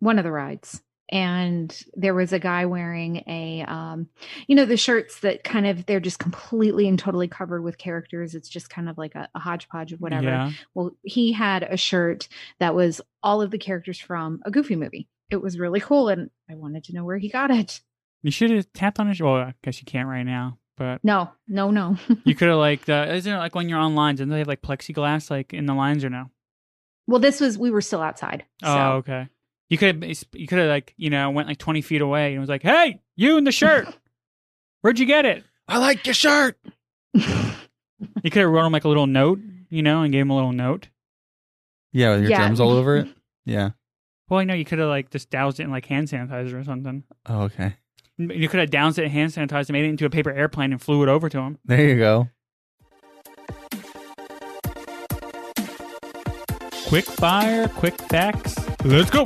[0.00, 4.08] one of the rides, and there was a guy wearing a, um,
[4.46, 8.34] you know, the shirts that kind of they're just completely and totally covered with characters.
[8.34, 10.26] It's just kind of like a, a hodgepodge of whatever.
[10.26, 10.52] Yeah.
[10.74, 12.28] Well, he had a shirt
[12.60, 15.08] that was all of the characters from a Goofy movie.
[15.30, 17.80] It was really cool, and I wanted to know where he got it.
[18.22, 19.20] You should have tapped on it.
[19.20, 21.96] Well, I guess you can't right now, but No, no, no.
[22.24, 24.48] you could have like, uh, isn't it like when you're on lines and they have
[24.48, 26.30] like plexiglass like in the lines or no?
[27.06, 28.44] well, this was we were still outside.
[28.62, 28.68] So.
[28.68, 29.28] Oh, okay.
[29.70, 32.40] You could have, you could have like, you know, went like 20 feet away and
[32.40, 33.86] was like, hey, you in the shirt.
[34.80, 35.44] Where'd you get it?
[35.66, 36.58] I like your shirt.
[38.22, 40.34] You could have wrote him like a little note, you know, and gave him a
[40.36, 40.86] little note.
[41.92, 42.46] Yeah, with your Yeah.
[42.46, 43.08] germs all over it.
[43.44, 43.70] Yeah.
[44.28, 46.62] Well, I know you could have like just doused it in like hand sanitizer or
[46.62, 47.02] something.
[47.26, 47.74] Oh, okay.
[48.18, 50.80] You could have doused it in hand sanitizer, made it into a paper airplane, and
[50.80, 51.58] flew it over to him.
[51.64, 52.28] There you go.
[56.86, 58.54] Quick fire, quick facts.
[58.84, 59.24] Let's go.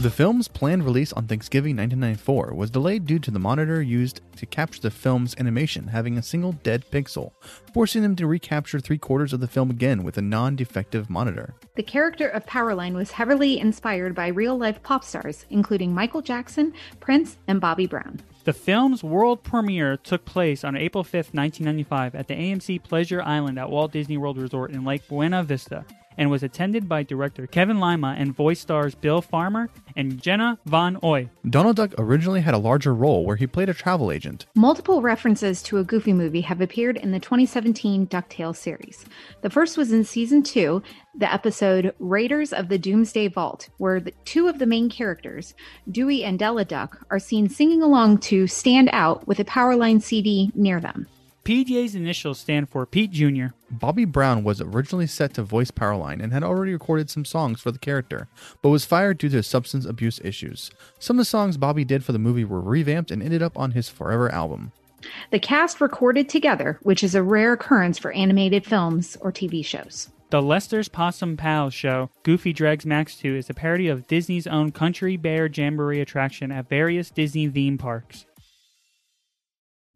[0.00, 4.46] The film's planned release on Thanksgiving 1994 was delayed due to the monitor used to
[4.46, 7.32] capture the film's animation having a single dead pixel,
[7.74, 11.54] forcing them to recapture three quarters of the film again with a non defective monitor.
[11.76, 16.72] The character of Powerline was heavily inspired by real life pop stars, including Michael Jackson,
[17.00, 18.20] Prince, and Bobby Brown.
[18.44, 23.58] The film's world premiere took place on April 5th, 1995, at the AMC Pleasure Island
[23.58, 25.84] at Walt Disney World Resort in Lake Buena Vista,
[26.20, 30.98] and was attended by director Kevin Lima and voice stars Bill Farmer and Jenna Von
[31.02, 31.30] Oy.
[31.48, 34.44] Donald Duck originally had a larger role where he played a travel agent.
[34.54, 39.06] Multiple references to a Goofy movie have appeared in the 2017 DuckTales series.
[39.40, 40.82] The first was in season two,
[41.14, 45.54] the episode Raiders of the Doomsday Vault, where the two of the main characters,
[45.90, 50.52] Dewey and Della Duck, are seen singing along to Stand Out with a Powerline CD
[50.54, 51.06] near them.
[51.44, 53.46] PJ's initials stand for Pete Jr.
[53.70, 57.70] Bobby Brown was originally set to voice Powerline and had already recorded some songs for
[57.70, 58.28] the character,
[58.60, 60.70] but was fired due to substance abuse issues.
[60.98, 63.70] Some of the songs Bobby did for the movie were revamped and ended up on
[63.72, 64.72] his Forever album.
[65.30, 70.10] The cast recorded together, which is a rare occurrence for animated films or TV shows.
[70.30, 74.70] The Lester's Possum Pals show, Goofy Dregs Max 2, is a parody of Disney's own
[74.70, 78.26] Country Bear Jamboree attraction at various Disney theme parks.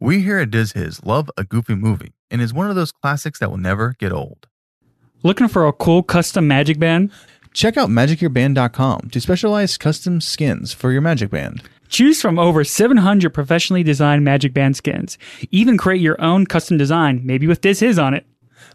[0.05, 3.39] We here at Diz Hiz love a goofy movie, and is one of those classics
[3.39, 4.49] that will never get old.
[5.23, 7.11] Looking for a cool custom magic band?
[7.55, 11.63] Check out MagicYourBand.com to specialize custom skins for your Magic Band.
[11.89, 15.17] Choose from over 700 professionally designed magic band skins.
[15.51, 18.27] Even create your own custom design, maybe with Diz Hiz on it.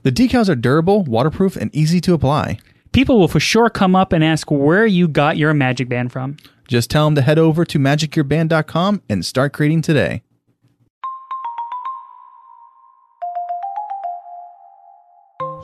[0.01, 2.57] The decals are durable, waterproof, and easy to apply.
[2.91, 6.37] People will for sure come up and ask where you got your magic band from.
[6.67, 10.23] Just tell them to head over to MagicYourBand.com and start creating today.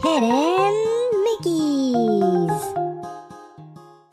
[0.06, 0.30] Hidden
[1.26, 2.62] Mickeys.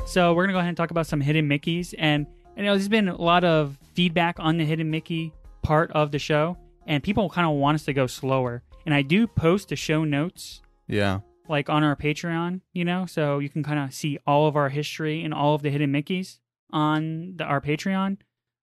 [0.09, 2.26] So we're gonna go ahead and talk about some hidden Mickeys, and
[2.57, 6.18] you know there's been a lot of feedback on the hidden Mickey part of the
[6.18, 8.62] show, and people kind of want us to go slower.
[8.87, 11.20] And I do post the show notes Yeah.
[11.46, 14.70] like on our Patreon, you know, so you can kind of see all of our
[14.70, 16.38] history and all of the hidden Mickeys
[16.70, 18.16] on the, our Patreon,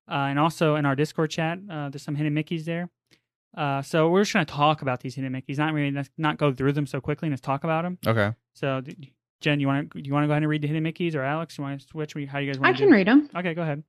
[0.09, 1.59] uh, and also in our Discord chat.
[1.69, 2.89] Uh, there's some hidden Mickeys there.
[3.55, 6.73] Uh, so we're just gonna talk about these hidden Mickeys, not really not go through
[6.73, 7.97] them so quickly, and just talk about them.
[8.05, 8.33] Okay.
[8.53, 8.81] So,
[9.41, 11.23] Jen, you want to you want to go ahead and read the hidden Mickeys, or
[11.23, 12.13] Alex, you want to switch?
[12.13, 12.67] How do you guys want to do that?
[12.67, 13.29] I to can read them.
[13.35, 13.83] Okay, go ahead.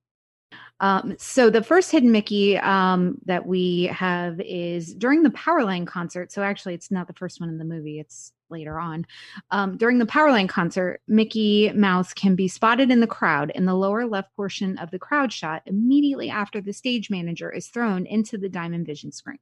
[0.80, 6.32] Um, so the first hidden Mickey um, that we have is during the Powerline concert.
[6.32, 9.06] So actually, it's not the first one in the movie; it's later on.
[9.50, 13.74] Um, during the Powerline concert, Mickey Mouse can be spotted in the crowd in the
[13.74, 18.38] lower left portion of the crowd shot immediately after the stage manager is thrown into
[18.38, 19.38] the Diamond Vision screen.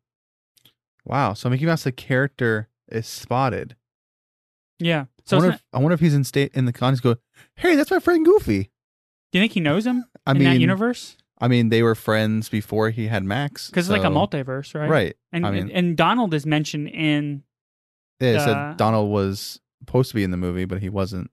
[1.04, 1.34] Wow.
[1.34, 3.76] So Mickey Mouse, the character, is spotted.
[4.78, 5.04] Yeah.
[5.24, 7.00] So So, I wonder, not- if, I wonder if he's in state in the cons.
[7.00, 7.16] Go,
[7.56, 8.70] hey, that's my friend Goofy.
[9.32, 11.16] do you think he knows him I in mean, that universe?
[11.40, 13.68] I mean, they were friends before he had Max.
[13.68, 14.90] Because it's like a multiverse, right?
[14.90, 15.16] Right.
[15.32, 17.44] And I mean, and Donald is mentioned in
[18.20, 21.30] yeah, it uh, said Donald was supposed to be in the movie, but he wasn't.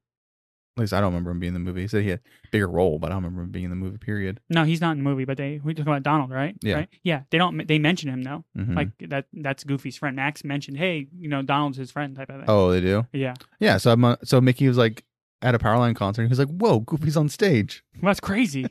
[0.78, 1.82] At least I don't remember him being in the movie.
[1.84, 3.78] He said he had a bigger role, but I don't remember him being in the
[3.78, 3.98] movie.
[3.98, 4.42] Period.
[4.50, 6.56] no, he's not in the movie, but they we talking about Donald, right?
[6.62, 6.76] Yeah.
[6.76, 6.90] Right?
[7.04, 7.22] Yeah.
[7.30, 8.44] They don't they mention him though.
[8.58, 8.76] Mhm.
[8.76, 10.16] Like that that's Goofy's friend.
[10.18, 12.46] Max mentioned, hey, you know, Donald's his friend type of thing.
[12.50, 13.06] oh, they do.
[13.14, 13.36] Yeah.
[13.62, 13.78] Yeah.
[13.78, 15.06] So I'm uh, so Mickey was like
[15.42, 16.24] at a Powerline concert.
[16.24, 18.66] and He was like, "Whoa, Goofy's on stage." Well, that's crazy.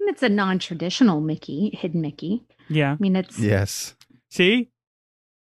[0.00, 2.42] It's a non-traditional Mickey, hidden Mickey.
[2.68, 2.92] yeah.
[2.92, 3.94] I mean, it's Yes.
[4.30, 4.68] See?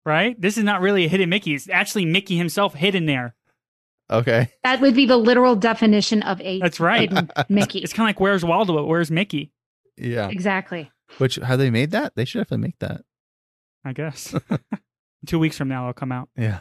[0.04, 0.38] Right?
[0.40, 1.54] This is not really a hidden Mickey.
[1.54, 3.34] It's actually Mickey himself hidden there.
[4.10, 4.50] Okay.
[4.64, 7.12] that would be the literal definition of a That's right.
[7.50, 7.80] Mickey.
[7.80, 9.52] It's kind of like where's Waldo, but where's Mickey?
[9.96, 10.28] Yeah.
[10.28, 10.90] exactly.
[11.18, 12.14] Which have they made that?
[12.16, 13.02] They should definitely make that.
[13.84, 14.34] I guess.
[15.26, 16.28] Two weeks from now, it'll come out.
[16.36, 16.60] Yeah.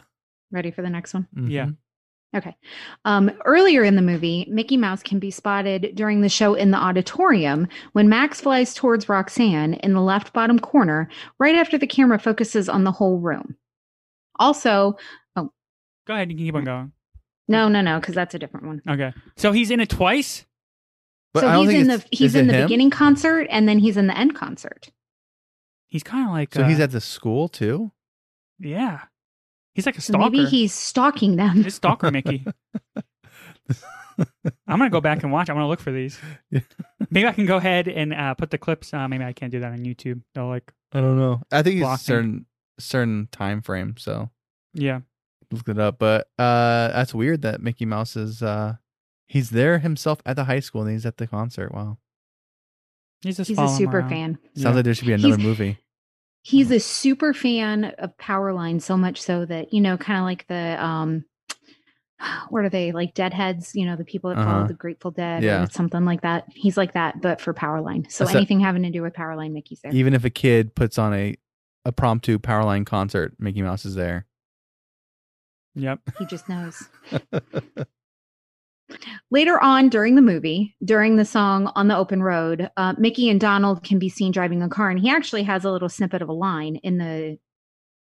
[0.50, 1.28] Ready for the next one?
[1.36, 1.66] Yeah.
[1.66, 1.76] Mhm.
[2.36, 2.54] Okay.
[3.06, 6.76] Um, earlier in the movie, Mickey Mouse can be spotted during the show in the
[6.78, 11.08] auditorium when Max flies towards Roxanne in the left bottom corner,
[11.38, 13.56] right after the camera focuses on the whole room.
[14.38, 14.96] Also,
[15.36, 15.50] oh,
[16.06, 16.30] Go ahead.
[16.30, 16.92] You can keep on going.
[17.48, 18.82] No, no, no, because that's a different one.
[18.88, 19.12] Okay.
[19.36, 20.44] So he's in it twice?
[21.34, 22.66] But I so don't he's think in the he's in the him?
[22.66, 24.90] beginning concert and then he's in the end concert.
[25.86, 26.54] He's kind of like.
[26.54, 27.92] So uh, he's at the school too.
[28.58, 29.00] Yeah.
[29.74, 30.30] He's like a So stalker.
[30.30, 31.64] maybe he's stalking them.
[31.66, 32.44] It's stalker Mickey.
[34.66, 35.48] I'm gonna go back and watch.
[35.48, 36.18] I want to look for these.
[36.50, 36.60] Yeah.
[37.10, 38.92] Maybe I can go ahead and uh, put the clips.
[38.92, 40.22] Uh, maybe I can't do that on YouTube.
[40.34, 41.40] They'll like, I don't know.
[41.52, 42.46] I think it's a certain
[42.80, 44.30] certain time frame, so
[44.74, 45.00] yeah,
[45.50, 45.98] look it up.
[45.98, 48.76] But uh that's weird that Mickey Mouse is uh
[49.26, 51.72] he's there himself at the high school and he's at the concert.
[51.74, 51.98] Wow.
[53.22, 54.08] he's just He's a super around.
[54.10, 54.38] fan.
[54.54, 54.70] Sounds Yeah.
[54.70, 55.78] like there should be another He's- movie.
[56.42, 60.46] He's a super fan of Powerline, so much so that you know, kind of like
[60.46, 61.24] the um,
[62.48, 63.12] what are they like?
[63.14, 64.66] Deadheads, you know, the people that follow Uh-huh.
[64.68, 65.64] the Grateful Dead Yeah.
[65.64, 66.44] or something like that.
[66.54, 68.10] He's like that, but for Powerline.
[68.10, 69.92] So That's a- anything having to do with Powerline, Mickey's there.
[69.92, 71.36] Even if a kid puts on a
[71.84, 74.26] a promptu Powerline concert, Mickey Mouse is there.
[75.78, 76.00] Yep.
[76.18, 76.88] He just knows.
[79.30, 83.38] Later on during the movie, during the song On the Open Road, uh, Mickey and
[83.38, 86.28] Donald can be seen driving a car, and he actually has a little snippet of
[86.30, 87.38] a line in the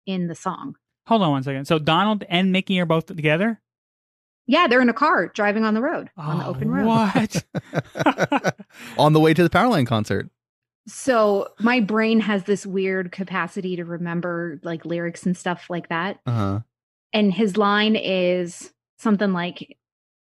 [0.06, 0.74] in the song.
[1.06, 1.66] Hold on one second.
[1.66, 3.60] So Donald and Mickey are both together
[4.46, 6.86] Yeah, they're in a car driving on the road, on the Oh, open road.
[6.86, 7.44] What?
[8.98, 10.28] on the way to the Powerline concert.
[10.88, 16.18] So my brain has this weird capacity to remember like lyrics and stuff like that.
[16.26, 16.60] Uh huh.
[17.14, 19.78] And his line is something like,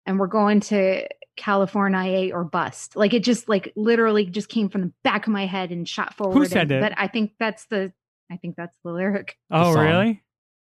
[0.06, 2.96] and we're going to California or bust.
[2.96, 6.14] Like it just like literally just came from the back of my head and shot
[6.16, 6.38] forward.
[6.38, 6.82] Who said and- it?
[6.82, 7.94] But I think that's the
[8.32, 9.38] I think that's the lyric.
[9.50, 9.86] oh, song.
[9.86, 10.24] really?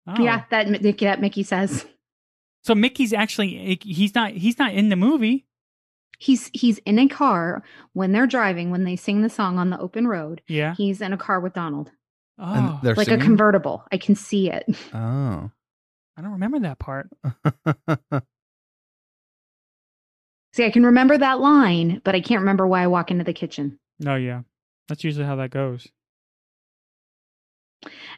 [0.06, 0.22] Oh.
[0.22, 1.86] Yeah, that Mickey that Mickey says.
[2.62, 5.46] So Mickey's actually he's not he's not in the movie.
[6.18, 7.62] He's he's in a car
[7.92, 10.40] when they're driving, when they sing the song on the open road.
[10.48, 10.74] Yeah.
[10.74, 11.90] He's in a car with Donald.
[12.38, 13.20] Oh, like singing?
[13.20, 13.84] a convertible.
[13.92, 14.64] I can see it.
[14.94, 15.50] Oh.
[16.16, 17.10] I don't remember that part.
[20.52, 23.32] See, I can remember that line, but I can't remember why I walk into the
[23.32, 23.78] kitchen.
[23.98, 24.42] No, yeah.
[24.88, 25.88] That's usually how that goes.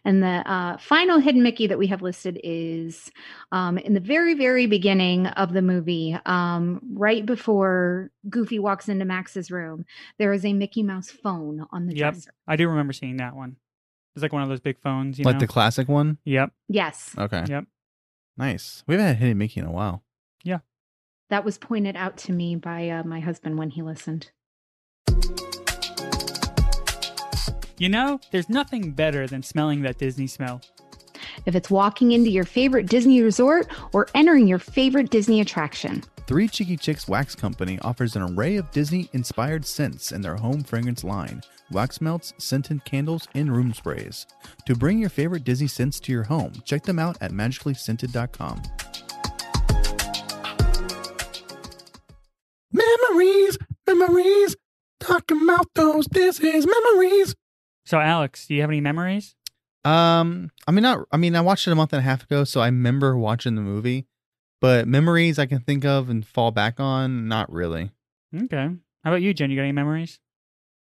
[0.04, 3.10] And the uh, final hidden Mickey that we have listed is
[3.52, 9.04] um, in the very, very beginning of the movie, um, right before Goofy walks into
[9.04, 9.84] Max's room,
[10.18, 12.12] there is a Mickey Mouse phone on the Yep.
[12.12, 12.32] dresser.
[12.46, 13.56] I do remember seeing that one.
[14.14, 15.40] It's like one of those big phones, you like know.
[15.40, 16.18] the classic one?
[16.24, 16.52] yep.
[16.68, 17.44] Yes, Okay.
[17.48, 17.64] Yep.
[18.38, 18.84] Nice.
[18.86, 20.02] We haven't had Hidden Mickey in a while.
[20.44, 20.58] Yeah.
[21.30, 24.30] That was pointed out to me by uh, my husband when he listened.
[27.78, 30.62] You know, there's nothing better than smelling that Disney smell.
[31.44, 36.48] If it's walking into your favorite Disney resort or entering your favorite Disney attraction, Three
[36.48, 41.04] Cheeky Chicks Wax Company offers an array of Disney inspired scents in their home fragrance
[41.04, 44.26] line wax melts, scented candles, and room sprays.
[44.66, 48.62] To bring your favorite Disney scents to your home, check them out at magicallyscented.com.
[52.72, 54.56] Memories, memories,
[54.98, 57.36] talking about those Disney's memories.
[57.84, 59.36] So, Alex, do you have any memories?
[59.84, 61.06] Um, I mean, not.
[61.12, 63.54] I mean, I watched it a month and a half ago, so I remember watching
[63.54, 64.06] the movie.
[64.66, 67.92] But memories I can think of and fall back on, not really.
[68.34, 68.68] Okay.
[69.04, 69.48] How about you, Jen?
[69.48, 70.18] You got any memories?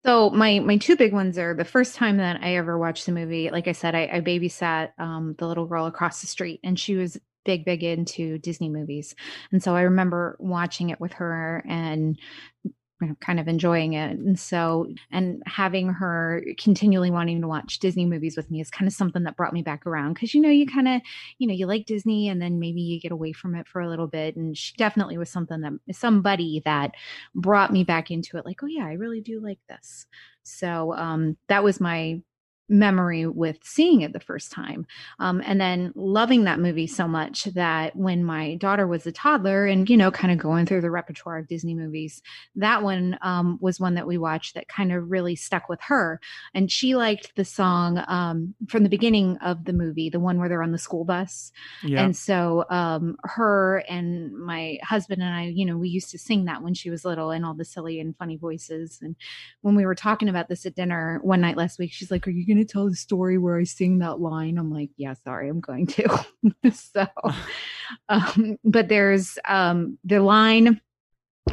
[0.04, 3.12] So my my two big ones are the first time that I ever watched the
[3.12, 3.48] movie.
[3.48, 6.96] Like I said, I, I babysat um, the little girl across the street, and she
[6.96, 9.14] was big, big into Disney movies,
[9.50, 12.18] and so I remember watching it with her and
[12.62, 12.74] you know,
[13.20, 14.18] kind of enjoying it.
[14.18, 18.86] And so, and having her continually wanting to watch Disney movies with me is kind
[18.86, 21.00] of something that brought me back around because you know you kind of
[21.38, 23.88] you know you like Disney, and then maybe you get away from it for a
[23.88, 24.36] little bit.
[24.36, 26.92] And she definitely was something that somebody that
[27.34, 30.06] brought me back into it like oh yeah i really do like this
[30.42, 32.20] so um that was my
[32.70, 34.86] memory with seeing it the first time
[35.18, 39.66] um, and then loving that movie so much that when my daughter was a toddler
[39.66, 42.22] and you know kind of going through the repertoire of disney movies
[42.56, 46.20] that one um, was one that we watched that kind of really stuck with her
[46.54, 50.48] and she liked the song um, from the beginning of the movie the one where
[50.48, 51.52] they're on the school bus
[51.84, 52.02] Yeah.
[52.04, 56.44] and so um her and my husband and I, you know, we used to sing
[56.44, 58.98] that when she was little and all the silly and funny voices.
[59.02, 59.16] And
[59.62, 62.30] when we were talking about this at dinner one night last week, she's like, Are
[62.30, 64.58] you gonna tell the story where I sing that line?
[64.58, 66.24] I'm like, Yeah, sorry, I'm going to.
[66.72, 67.06] so
[68.08, 70.80] um, but there's um the line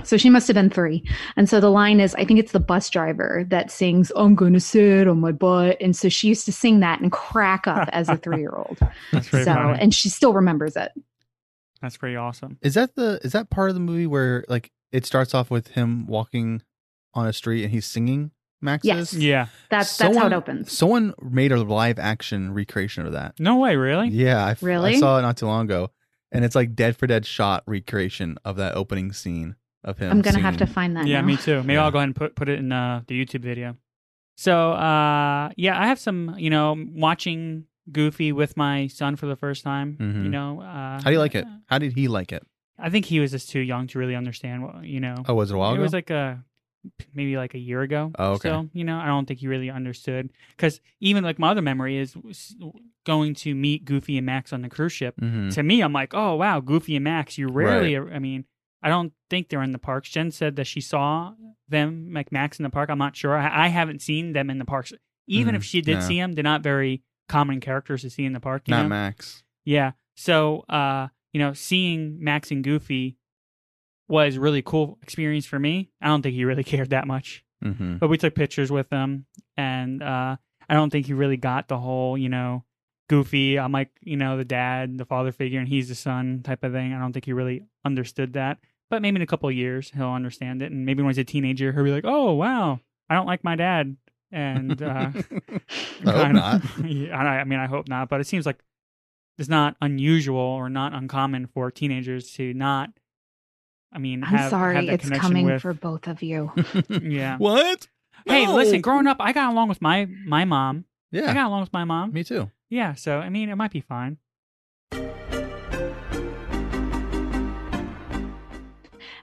[0.03, 1.03] so she must have been three.
[1.37, 4.53] And so the line is I think it's the bus driver that sings, I'm going
[4.53, 5.77] to sit on my butt.
[5.81, 8.77] And so she used to sing that and crack up as a three year old.
[9.11, 9.79] That's So, funny.
[9.79, 10.91] and she still remembers it.
[11.81, 12.59] That's pretty awesome.
[12.61, 15.69] Is that the is that part of the movie where like it starts off with
[15.69, 16.61] him walking
[17.15, 18.31] on a street and he's singing
[18.61, 18.87] Max's?
[18.87, 19.13] Yes.
[19.13, 19.45] Yeah.
[19.69, 20.71] That's that's how it opens.
[20.71, 23.39] Someone made a live action recreation of that.
[23.39, 24.09] No way, really?
[24.09, 24.97] Yeah, I, Really?
[24.97, 25.91] saw it not too long ago,
[26.31, 30.11] and it's like dead for dead shot recreation of that opening scene of him.
[30.11, 31.05] I'm gonna have to find that.
[31.07, 31.27] Yeah, now.
[31.27, 31.61] me too.
[31.63, 31.83] Maybe Yeah.
[31.85, 33.77] I'll go ahead and put put it in uh, the YouTube video.
[34.35, 39.35] So, uh, yeah, I have some, you know, watching Goofy with my son for the
[39.35, 39.97] first time.
[39.99, 40.23] Mhm.
[40.25, 41.45] You know, uh, How do you like it?
[41.67, 42.43] How did he like it?
[42.77, 45.15] I think he was just too young to really understand what you know.
[45.27, 45.83] Oh, was it a while it ago?
[45.83, 46.43] was like a
[47.13, 48.11] maybe like a year ago.
[48.17, 48.49] Oh, okay.
[48.49, 51.97] So you know, I don't think he really understood because even like my other memory
[51.97, 52.15] is
[53.05, 55.15] going to meet Goofy and Max on the cruise ship.
[55.21, 55.53] Mhm.
[55.53, 57.37] To me, I'm like, oh wow, Goofy and Max.
[57.37, 57.97] You rarely.
[57.97, 58.45] I mean,
[58.81, 60.09] I don't think they're in the parks.
[60.09, 61.33] Jen said that she saw
[61.69, 62.89] them like Max in the park.
[62.89, 63.35] I'm not sure.
[63.37, 64.93] I, I haven't seen them in the parks.
[65.27, 65.57] Even Mhm.
[65.57, 66.01] if she did No.
[66.01, 68.67] see them, they're not very common characters to see in the park.
[68.67, 68.89] You Not know?
[68.89, 69.43] Max.
[69.65, 69.91] Yeah.
[70.15, 73.17] So, uh, you know, seeing Max and Goofy
[74.07, 75.89] was really cool experience for me.
[76.01, 77.97] I don't think he really cared that much, Mm-hmm.
[77.97, 79.25] but we took pictures with him,
[79.57, 80.37] and uh,
[80.69, 82.63] I don't think he really got the whole, you know,
[83.09, 83.57] Goofy.
[83.57, 86.71] I'm like, you know, the dad, the father figure, and he's the son type of
[86.73, 86.93] thing.
[86.93, 88.59] I don't think he really understood that.
[88.91, 91.23] But maybe in a couple of years he'll understand it, and maybe when he's a
[91.23, 92.79] teenager he'll be like, "Oh wow,
[93.09, 93.97] I don't like my dad,"
[94.31, 95.11] and uh,
[96.05, 96.61] I hope not.
[96.77, 98.07] I mean, I hope not.
[98.07, 98.59] But it seems like
[99.39, 102.91] it's not unusual or not uncommon for teenagers to not.
[103.91, 106.51] I mean, I'm have, have sorry, that it's coming with, for both of you.
[106.89, 107.37] Yeah.
[107.37, 107.87] What?
[108.25, 108.81] Hey, listen.
[108.81, 110.85] Growing up, I got along with my my mom.
[111.11, 112.11] Yeah, I got along with my mom.
[112.11, 112.51] Me too.
[112.69, 112.93] Yeah.
[112.95, 114.17] So I mean, it might be fine.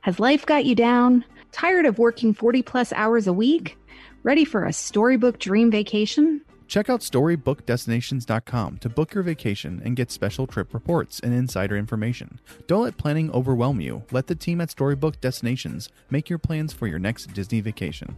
[0.03, 1.25] Has life got you down?
[1.53, 3.79] Tired of working 40 plus hours a week?
[4.23, 6.43] Ready for a storybook dream vacation?
[6.67, 12.41] Check out StorybookDestinations.com to book your vacation and get special trip reports and insider information.
[12.67, 14.03] Don't let planning overwhelm you.
[14.11, 18.17] Let the team at Storybook Destinations make your plans for your next Disney vacation.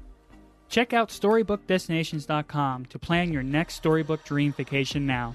[0.69, 5.35] Check out StorybookDestinations.com to plan your next storybook dream vacation now.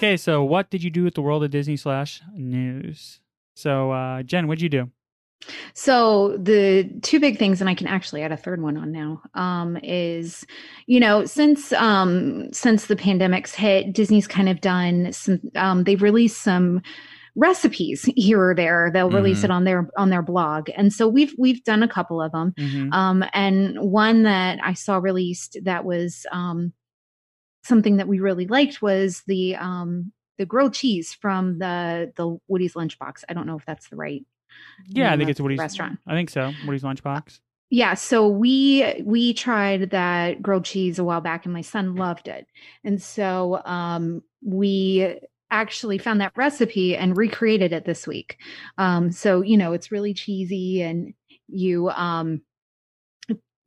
[0.00, 3.20] Okay, so what did you do with the world of Disney slash news?
[3.54, 4.90] So, uh, Jen, what'd you do?
[5.74, 9.20] So the two big things, and I can actually add a third one on now,
[9.34, 10.46] um, is
[10.86, 15.38] you know since um, since the pandemic's hit, Disney's kind of done some.
[15.54, 16.80] Um, they've released some
[17.36, 18.90] recipes here or there.
[18.94, 19.44] They'll release Mhm.
[19.44, 22.54] it on their on their blog, and so we've we've done a couple of them.
[22.58, 22.90] Mhm.
[22.94, 26.72] Um, and one that I saw released that was um,
[27.62, 32.74] something that we really liked was the um, the grilled cheese from the the Woody's
[32.74, 33.24] Lunchbox.
[33.28, 34.24] I don't know if that's the right.
[34.88, 35.98] Yeah, I think it's Woody's restaurant.
[36.06, 36.52] I think so.
[36.66, 37.40] Woody's Lunchbox.
[37.70, 42.26] Yeah, so we we tried that grilled cheese a while back, and my son loved
[42.26, 42.46] it,
[42.82, 45.20] and so um, we
[45.52, 48.38] actually found that recipe and recreated it this week.
[48.78, 51.14] Um, so you know, it's really cheesy, and
[51.46, 52.42] you um,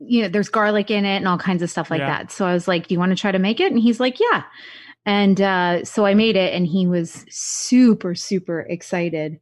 [0.08, 2.08] you know, there's garlic in it and all kinds of stuff like Yeah.
[2.08, 2.32] that.
[2.32, 4.20] So I was like, "Do you want to try to make it?" And he's like,
[4.20, 4.43] "Yeah."
[5.06, 9.39] And uh, so I made it, and he was super super excited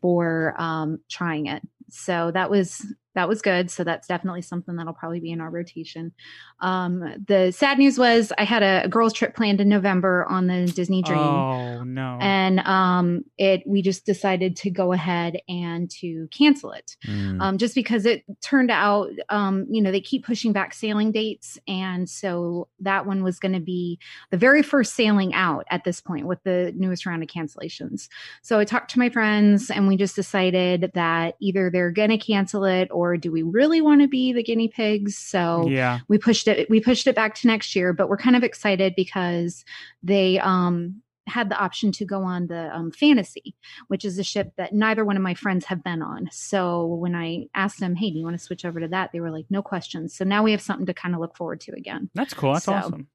[0.00, 1.62] for um, trying it.
[1.90, 2.84] So that was
[3.14, 3.70] that was good.
[3.70, 6.12] So that's definitely something that'll probably be in our rotation.
[6.60, 10.46] Um, the sad news was I had a, a girls trip planned in November on
[10.46, 11.18] the Disney Dream.
[11.18, 12.18] Oh no.
[12.20, 17.40] And um, it we just decided to go ahead and to cancel it, Mm.
[17.40, 21.58] um, just because it turned out, um, you know, they keep pushing back sailing dates,
[21.66, 23.98] and so that one was going to be
[24.30, 28.08] the very first sailing out at this point with the newest round of cancellations.
[28.42, 32.18] So I talked to my friends, and we just decided that either they're going to
[32.18, 35.16] cancel it, or do we really want to be the guinea pigs?
[35.16, 36.00] So yeah.
[36.08, 38.94] we pushed it we pushed it back to next year but we're kind of excited
[38.96, 39.64] because
[40.02, 43.54] they um had the option to go on the um, fantasy
[43.88, 47.14] which is a ship that neither one of my friends have been on so when
[47.14, 49.46] i asked them hey do you want to switch over to that they were like
[49.48, 52.34] no questions so now we have something to kind of look forward to again That's
[52.34, 52.54] cool.
[52.54, 53.06] That's So, awesome.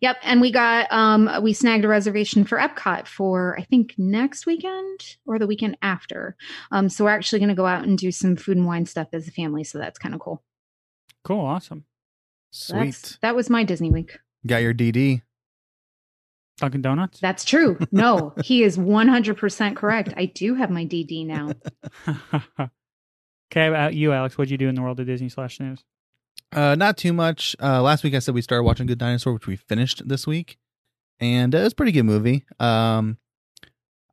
[0.00, 4.46] Yep, and we got um we snagged a reservation for Epcot for I think next
[4.46, 6.36] weekend or the weekend after.
[6.70, 9.08] Um so we're actually going to go out and do some food and wine stuff
[9.12, 10.42] as a family, so that's kind of cool.
[11.24, 11.44] Cool.
[11.44, 11.84] Awesome.
[12.50, 13.18] So that's- Sweet.
[13.22, 14.18] That was my Disney week.
[14.46, 15.22] Got your DD.
[16.58, 17.20] Dunkin' Donuts.
[17.20, 17.78] That's true.
[17.90, 20.12] No, he is 100% correct.
[20.16, 21.52] I do have my DD now.
[23.50, 24.36] okay, about you, Alex.
[24.36, 25.84] What'd you do in the world of Disney slash news?
[26.52, 27.54] Uh, not too much.
[27.62, 30.58] Uh, last week I said we started watching Good Dinosaur, which we finished this week,
[31.20, 32.44] and uh, it was a pretty good movie.
[32.58, 33.18] Um,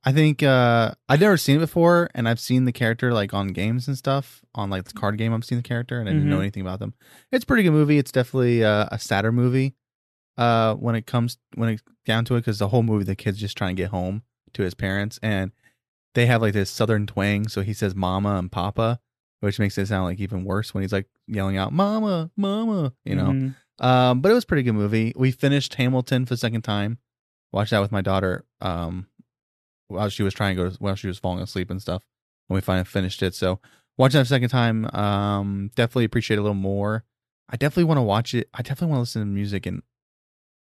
[0.05, 3.47] I think uh, I'd never seen it before, and I've seen the character like on
[3.49, 4.41] games and stuff.
[4.55, 6.41] On like the card game, I've seen the character, and I didn't know Mhm.
[6.41, 6.93] anything about them.
[7.31, 7.97] It's a pretty good movie.
[7.97, 9.75] It's definitely uh, a sadder movie
[10.38, 13.39] uh, when it comes when it's down to it, because the whole movie the kid's
[13.39, 14.21] just trying to get home
[14.53, 15.51] to his parents, and
[16.13, 18.99] they have like this southern twang, so he says "mama" and "papa."
[19.39, 23.15] Which makes it sound like even worse when he's like yelling out "mama, mama," you
[23.15, 23.27] know.
[23.27, 23.55] Mhm.
[23.79, 25.13] Um, but it was a pretty good movie.
[25.15, 26.97] We finished Hamilton for the second time.
[27.51, 28.45] Watched that with my daughter.
[28.61, 29.07] Um,
[29.89, 32.03] while she was trying to go, while she was falling asleep and stuff,
[32.49, 33.35] and we finally finished it.
[33.35, 33.59] So
[33.97, 37.03] watching that a second time, um, definitely appreciate it a little more.
[37.47, 38.49] I definitely want to watch it.
[38.53, 39.81] I definitely want to listen to music and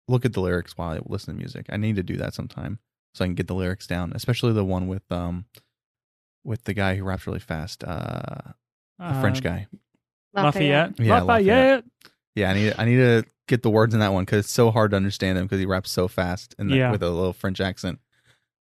[0.09, 1.67] look at the lyrics while I listen to music.
[1.71, 2.81] I need to do that sometime
[3.15, 5.47] so I can get the lyrics down, especially the one with um
[6.45, 8.53] with the guy who raps really fast, uh,
[8.99, 9.67] the French Uh, guy.
[10.35, 10.99] Lafayette.
[11.01, 11.27] Yeah, Lafayette.
[11.27, 11.85] Lafayette.
[12.35, 14.71] Yeah, I need I need to get the words in that one because it's so
[14.71, 16.91] hard to understand him because he raps so fast and Yeah.
[16.91, 18.01] with a little French accent.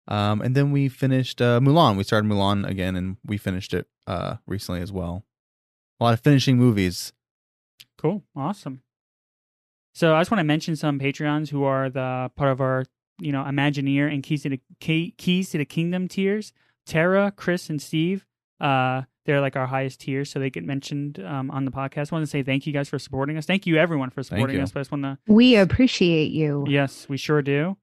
[0.07, 1.97] Um, and then we finished uh, Mulan.
[1.99, 5.24] We started Mulan again, and we finished it uh recently as well.
[6.01, 7.12] A lot of finishing movies.
[7.99, 8.22] Cool.
[8.35, 8.83] Awesome.
[9.95, 12.85] So I just want to mention some Patreons who are the part of our,
[13.20, 16.53] you know, Imagineer and Keys to the Key, Keys to the Kingdom tiers.
[16.87, 18.24] Tara, Chris, and Steve.
[18.61, 22.11] Uh, they're like our highest tier, so they get mentioned um, on the podcast.
[22.11, 23.45] I want to say thank you guys for supporting us.
[23.45, 24.72] Thank you everyone for supporting us.
[24.72, 26.64] But I just want to We appreciate you.
[26.66, 27.76] Yes, we sure do.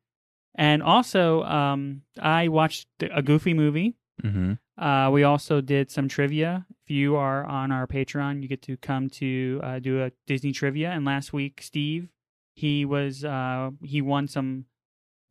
[0.56, 3.96] And also, um, I watched a Goofy movie.
[4.24, 4.84] Mm-hmm.
[4.84, 6.66] Uh, we also did some trivia.
[6.84, 10.52] If you are on our Patreon, you get to come to uh, do a Disney
[10.52, 10.90] trivia.
[10.90, 12.10] And last week, Steve,
[12.56, 14.66] he was uh, he won some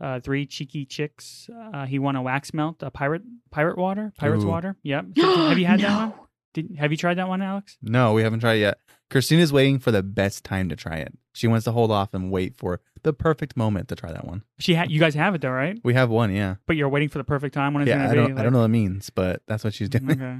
[0.00, 1.48] uh, three cheeky chicks.
[1.72, 4.48] Uh, he won a wax melt, a pirate pirate water, pirate's Ooh.
[4.48, 4.76] water.
[4.82, 5.06] Yep.
[5.16, 6.14] Have you had that one?
[6.54, 7.76] Did, have you tried that one, Alex?
[7.82, 8.78] No, we haven't tried it yet.
[9.10, 11.12] Christina's waiting for the best time to try it.
[11.32, 14.44] She wants to hold off and wait for the perfect moment to try that one.
[14.60, 15.76] She ha- you guys have it though, right?
[15.82, 16.54] We have one, yeah.
[16.68, 18.42] But you're waiting for the perfect time when it's Yeah, gonna I don't, I like-
[18.44, 20.12] don't know what it means, but that's what she's doing.
[20.12, 20.36] Okay.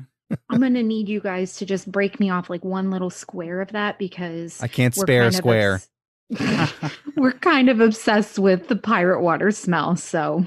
[0.51, 3.73] I'm gonna need you guys to just break me off like one little square of
[3.73, 5.75] that because I can't spare a kind of square.
[5.75, 5.89] obs-
[7.17, 9.97] we're kind of obsessed with the pirate water smell.
[9.97, 10.47] So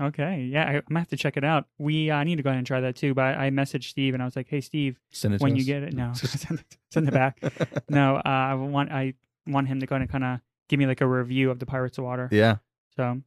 [0.00, 1.66] Okay, yeah, I, I'm gonna have to check it out.
[1.78, 3.14] We uh, need to go ahead and try that too.
[3.14, 5.56] But I, I messaged Steve and I was like, "Hey, Steve, Send it to when
[5.56, 5.66] you us.
[5.66, 7.40] get it, no, send, it, send it back.
[7.88, 9.14] No, uh, I want I
[9.46, 10.38] want him to go and kind of
[10.68, 12.28] give me like a review of the Pirates of Water.
[12.30, 12.58] yeah.
[12.96, 13.22] So,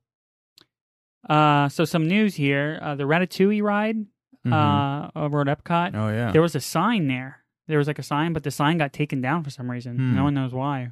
[1.29, 3.97] uh, so some news here: uh, the Ratatouille ride
[4.45, 4.53] Mhm.
[4.53, 5.91] uh, over at Epcot.
[5.93, 6.31] oh yeah.
[6.31, 7.43] There was a sign there.
[7.67, 9.97] There was like a sign, but the sign got taken down for some reason.
[9.97, 10.15] Hmm.
[10.15, 10.91] No one knows why.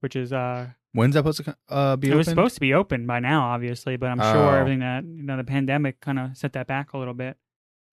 [0.00, 2.18] Which is uh, When's that supposed to uh, be it open?
[2.18, 4.32] was supposed to be open by now, obviously, but I'm Oh.
[4.32, 7.36] sure everything that you know the pandemic kind of set that back a little bit.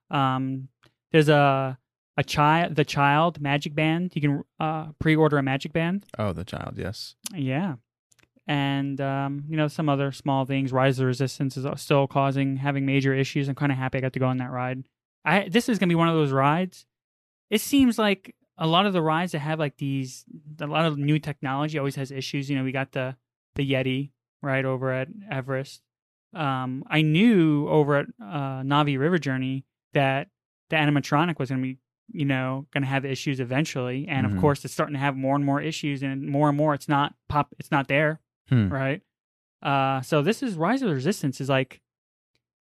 [0.09, 0.69] Um,
[1.11, 1.77] there's a
[2.19, 4.13] a child, the child magic band.
[4.15, 6.05] You can uh, pre-order a magic band.
[6.17, 6.73] oh, the child.
[6.77, 7.15] Yes.
[7.35, 7.75] Yeah,
[8.47, 10.71] and um, you know some other small things.
[10.71, 13.47] Rise of the Resistance is still causing having major issues.
[13.49, 14.83] I'm kind of happy I got to go on that ride.
[15.25, 16.85] I this is gonna be one of those rides.
[17.49, 20.25] It seems like a lot of the rides that have like these
[20.59, 22.49] a lot of new technology always has issues.
[22.49, 23.15] You know, we got the
[23.55, 25.81] the Yeti right over at Everest.
[26.33, 30.29] Um, I knew over at uh, Na'vi River Journey that
[30.69, 31.77] the animatronic was going to be,
[32.11, 34.33] you know, going to have issues eventually, and Mhm.
[34.35, 36.89] of course, it's starting to have more and more issues, and more and more, it's
[36.89, 38.67] not pop, it's not there, Hmm.
[38.69, 39.01] right?
[39.61, 41.81] Uh, so this is Rise of the Resistance is like,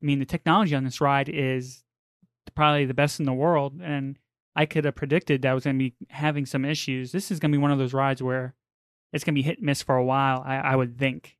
[0.03, 1.84] I mean, the technology on this ride is
[2.55, 4.18] probably the best in the world, and
[4.57, 7.13] I could have predicted that I was going to be having some issues.
[7.13, 8.55] This is going to be one of those rides where
[9.13, 10.43] it's going to be hit and miss for a while.
[10.45, 11.37] I, I would think.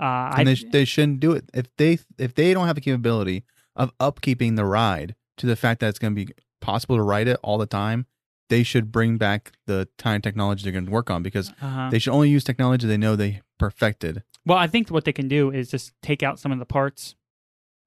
[0.00, 2.74] Uh, I and they, sh- they shouldn't do it if they if they don't have
[2.74, 3.44] the capability
[3.74, 7.28] of upkeeping the ride to the fact that it's going to be possible to ride
[7.28, 8.06] it all the time.
[8.48, 11.88] They should bring back the time technology they're going to work on because uh-huh.
[11.90, 14.22] they should only use technology they know they perfected.
[14.44, 17.16] Well, I think what they can do is just take out some of the parts,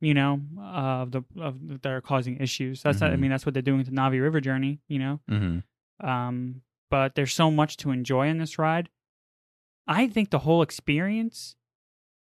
[0.02, 2.82] you know, of the of that are causing issues.
[2.84, 3.20] That's I Mhm.
[3.20, 5.20] mean that's what they're doing with the Na'vi River journey, you know.
[5.30, 6.08] Mm-hmm.
[6.08, 8.90] Um, but there's so much to enjoy in this ride.
[9.88, 11.56] I think the whole experience,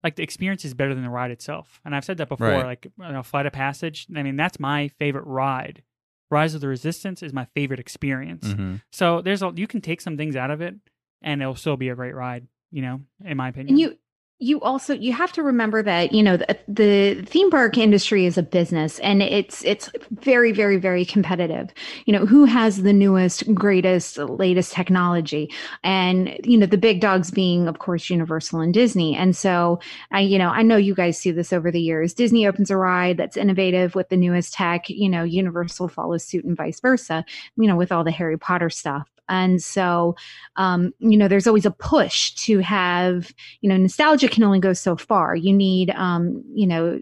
[0.03, 1.79] like the experience, is better than the ride itself.
[1.85, 2.47] And I've said that before.
[2.49, 2.65] Right.
[2.65, 4.07] Like you know, Flight of Passage.
[4.15, 5.83] I mean, that's my favorite ride.
[6.31, 8.47] Rise of the Resistance is my favorite experience.
[8.47, 8.75] Mm-hmm.
[8.91, 10.75] So there's a you can take some things out of it,
[11.21, 12.47] and it'll still be a great ride.
[12.71, 13.69] You know, in my opinion.
[13.75, 13.97] and you
[14.39, 18.37] you also you have to remember that you know the, the theme park industry is
[18.37, 21.69] a business and it's it's very very very competitive.
[22.05, 25.49] You know who has the newest greatest latest technology?
[25.83, 29.15] And you know the big dogs being of course universal and disney.
[29.15, 29.79] And so
[30.11, 32.13] i you know i know you guys see this over the years.
[32.13, 34.89] Disney opens a ride that's innovative with the newest tech.
[34.89, 37.23] You know universal follows suit and vice versa
[37.55, 40.15] you know with all the harry potter stuff and so
[40.55, 44.73] um, you know there's always a push to have you know nostalgia can only go
[44.73, 45.35] so far.
[45.35, 46.99] You need um you know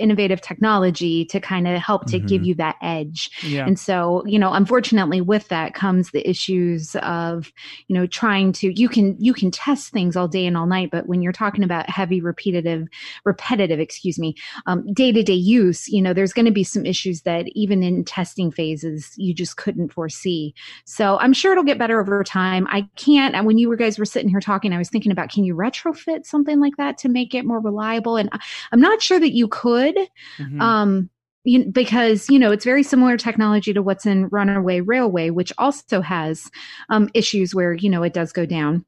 [0.00, 2.46] innovative technology to kind of help to give Mhm.
[2.46, 3.66] you that edge yeah.
[3.66, 7.52] and so you know unfortunately with that comes the issues of
[7.88, 10.90] you know trying to you can you can test things all day and all night
[10.90, 12.88] but when you're talking about heavy repetitive
[13.24, 14.34] repetitive excuse me
[14.66, 18.50] um, day-to-day use you know there's going to be some issues that even in testing
[18.50, 23.34] phases you just couldn't foresee so i'm sure it'll get better over time i can't
[23.34, 25.54] and when you were guys were sitting here talking i was thinking about can you
[25.54, 28.30] retrofit something like that to make it more reliable and
[28.72, 29.89] i'm not sure that you could
[30.38, 30.60] Mhm.
[30.60, 31.10] um
[31.44, 36.02] you, because you know it's very similar technology to what's in Runaway Railway, which also
[36.02, 36.50] has
[36.90, 38.84] um, issues where you know it does go down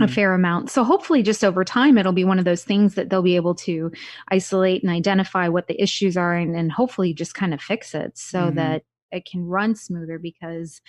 [0.00, 0.10] a Mhm.
[0.10, 0.70] fair amount.
[0.70, 3.54] So hopefully, just over time, it'll be one of those things that they'll be able
[3.56, 3.92] to
[4.28, 8.18] isolate and identify what the issues are, and, and hopefully just kind of fix it
[8.18, 8.54] so Mhm.
[8.56, 8.82] that
[9.12, 10.18] it can run smoother.
[10.18, 10.80] Because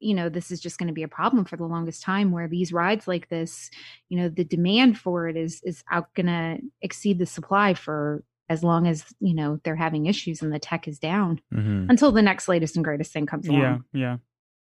[0.00, 2.48] you know this is just going to be a problem for the longest time where
[2.48, 3.70] these rides like this
[4.08, 8.24] you know the demand for it is is out going to exceed the supply for
[8.50, 11.88] as long as you know they're having issues and the tech is down Mm-hmm.
[11.88, 14.16] until the next latest and greatest thing comes along Yeah, yeah.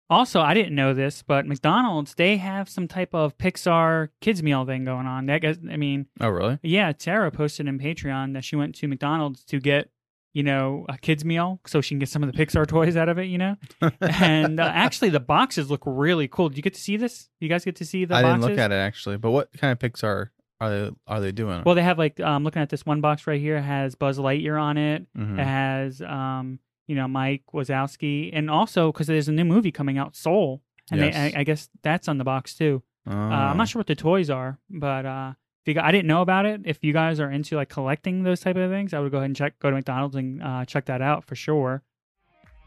[0.08, 4.64] Also, I didn't know this, but McDonald's they have some type of Pixar kids meal
[4.66, 5.26] thing going on.
[5.26, 6.60] That guess, I mean, Oh, really?
[6.62, 9.90] yeah, Tara posted in Patreon that she went to McDonald's to get,
[10.34, 13.10] you know, a kids meal so she can get some of the Pixar toys out
[13.10, 13.56] of it, you know.
[14.00, 16.50] and uh, actually, the boxes look really cool.
[16.50, 17.28] Did you get to see this?
[17.40, 18.42] You guys get to see the I boxes?
[18.46, 19.18] didn't look at it actually.
[19.18, 20.30] But what kind of Pixar
[20.62, 21.64] are they are they doing?
[21.66, 24.62] Well, they have like um looking at this one box right here has Buzz Lightyear
[24.62, 25.06] on it.
[25.18, 25.40] Mhm.
[25.40, 29.98] It has um you know Mike Wazowski, and also because there's a new movie coming
[29.98, 31.14] out, Soul, and Yes.
[31.14, 32.84] they, I, I guess that's on the box too.
[33.10, 33.58] Uh, I'm Oh.
[33.58, 35.34] not sure what the toys are, but uh,
[35.66, 36.62] if you, I didn't know about it.
[36.66, 39.26] If you guys are into like collecting those type of things, I would go ahead
[39.28, 41.84] and check go to McDonald's and uh, check that out for sure.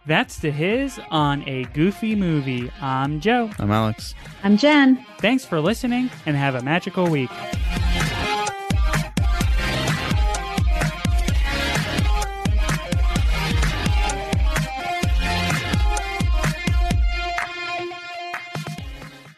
[0.07, 2.70] That's Diz Hiz on a goofy movie.
[2.80, 3.51] I'm Joe.
[3.59, 4.14] I'm Alex.
[4.42, 7.30] i'm jen Thanks for listening, and have a magical week.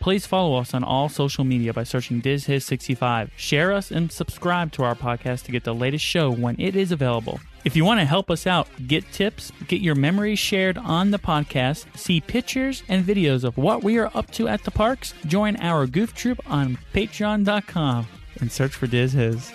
[0.01, 3.31] Please follow us on all social media by searching DizHiz65.
[3.37, 6.91] Share us and subscribe to our podcast to get the latest show when it is
[6.91, 7.39] available.
[7.63, 11.19] If you want to help us out, get tips, get your memories shared on the
[11.19, 15.57] podcast, see pictures and videos of what we are up to at the parks, join
[15.57, 18.07] our goof troop on patreon.com
[18.41, 19.53] and search for Diz Hiz.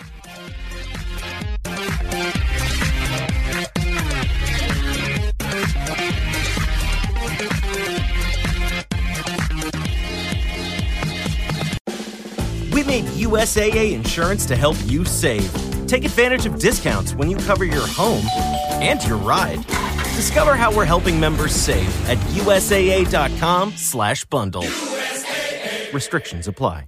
[12.72, 15.75] We made USAA insurance to help you save.
[15.88, 18.26] Take advantage of discounts when you cover your home
[18.82, 19.66] and your ride.
[20.16, 24.66] Discover how we're helping members save at USAA.com slash bundle.
[25.94, 26.86] Restrictions apply.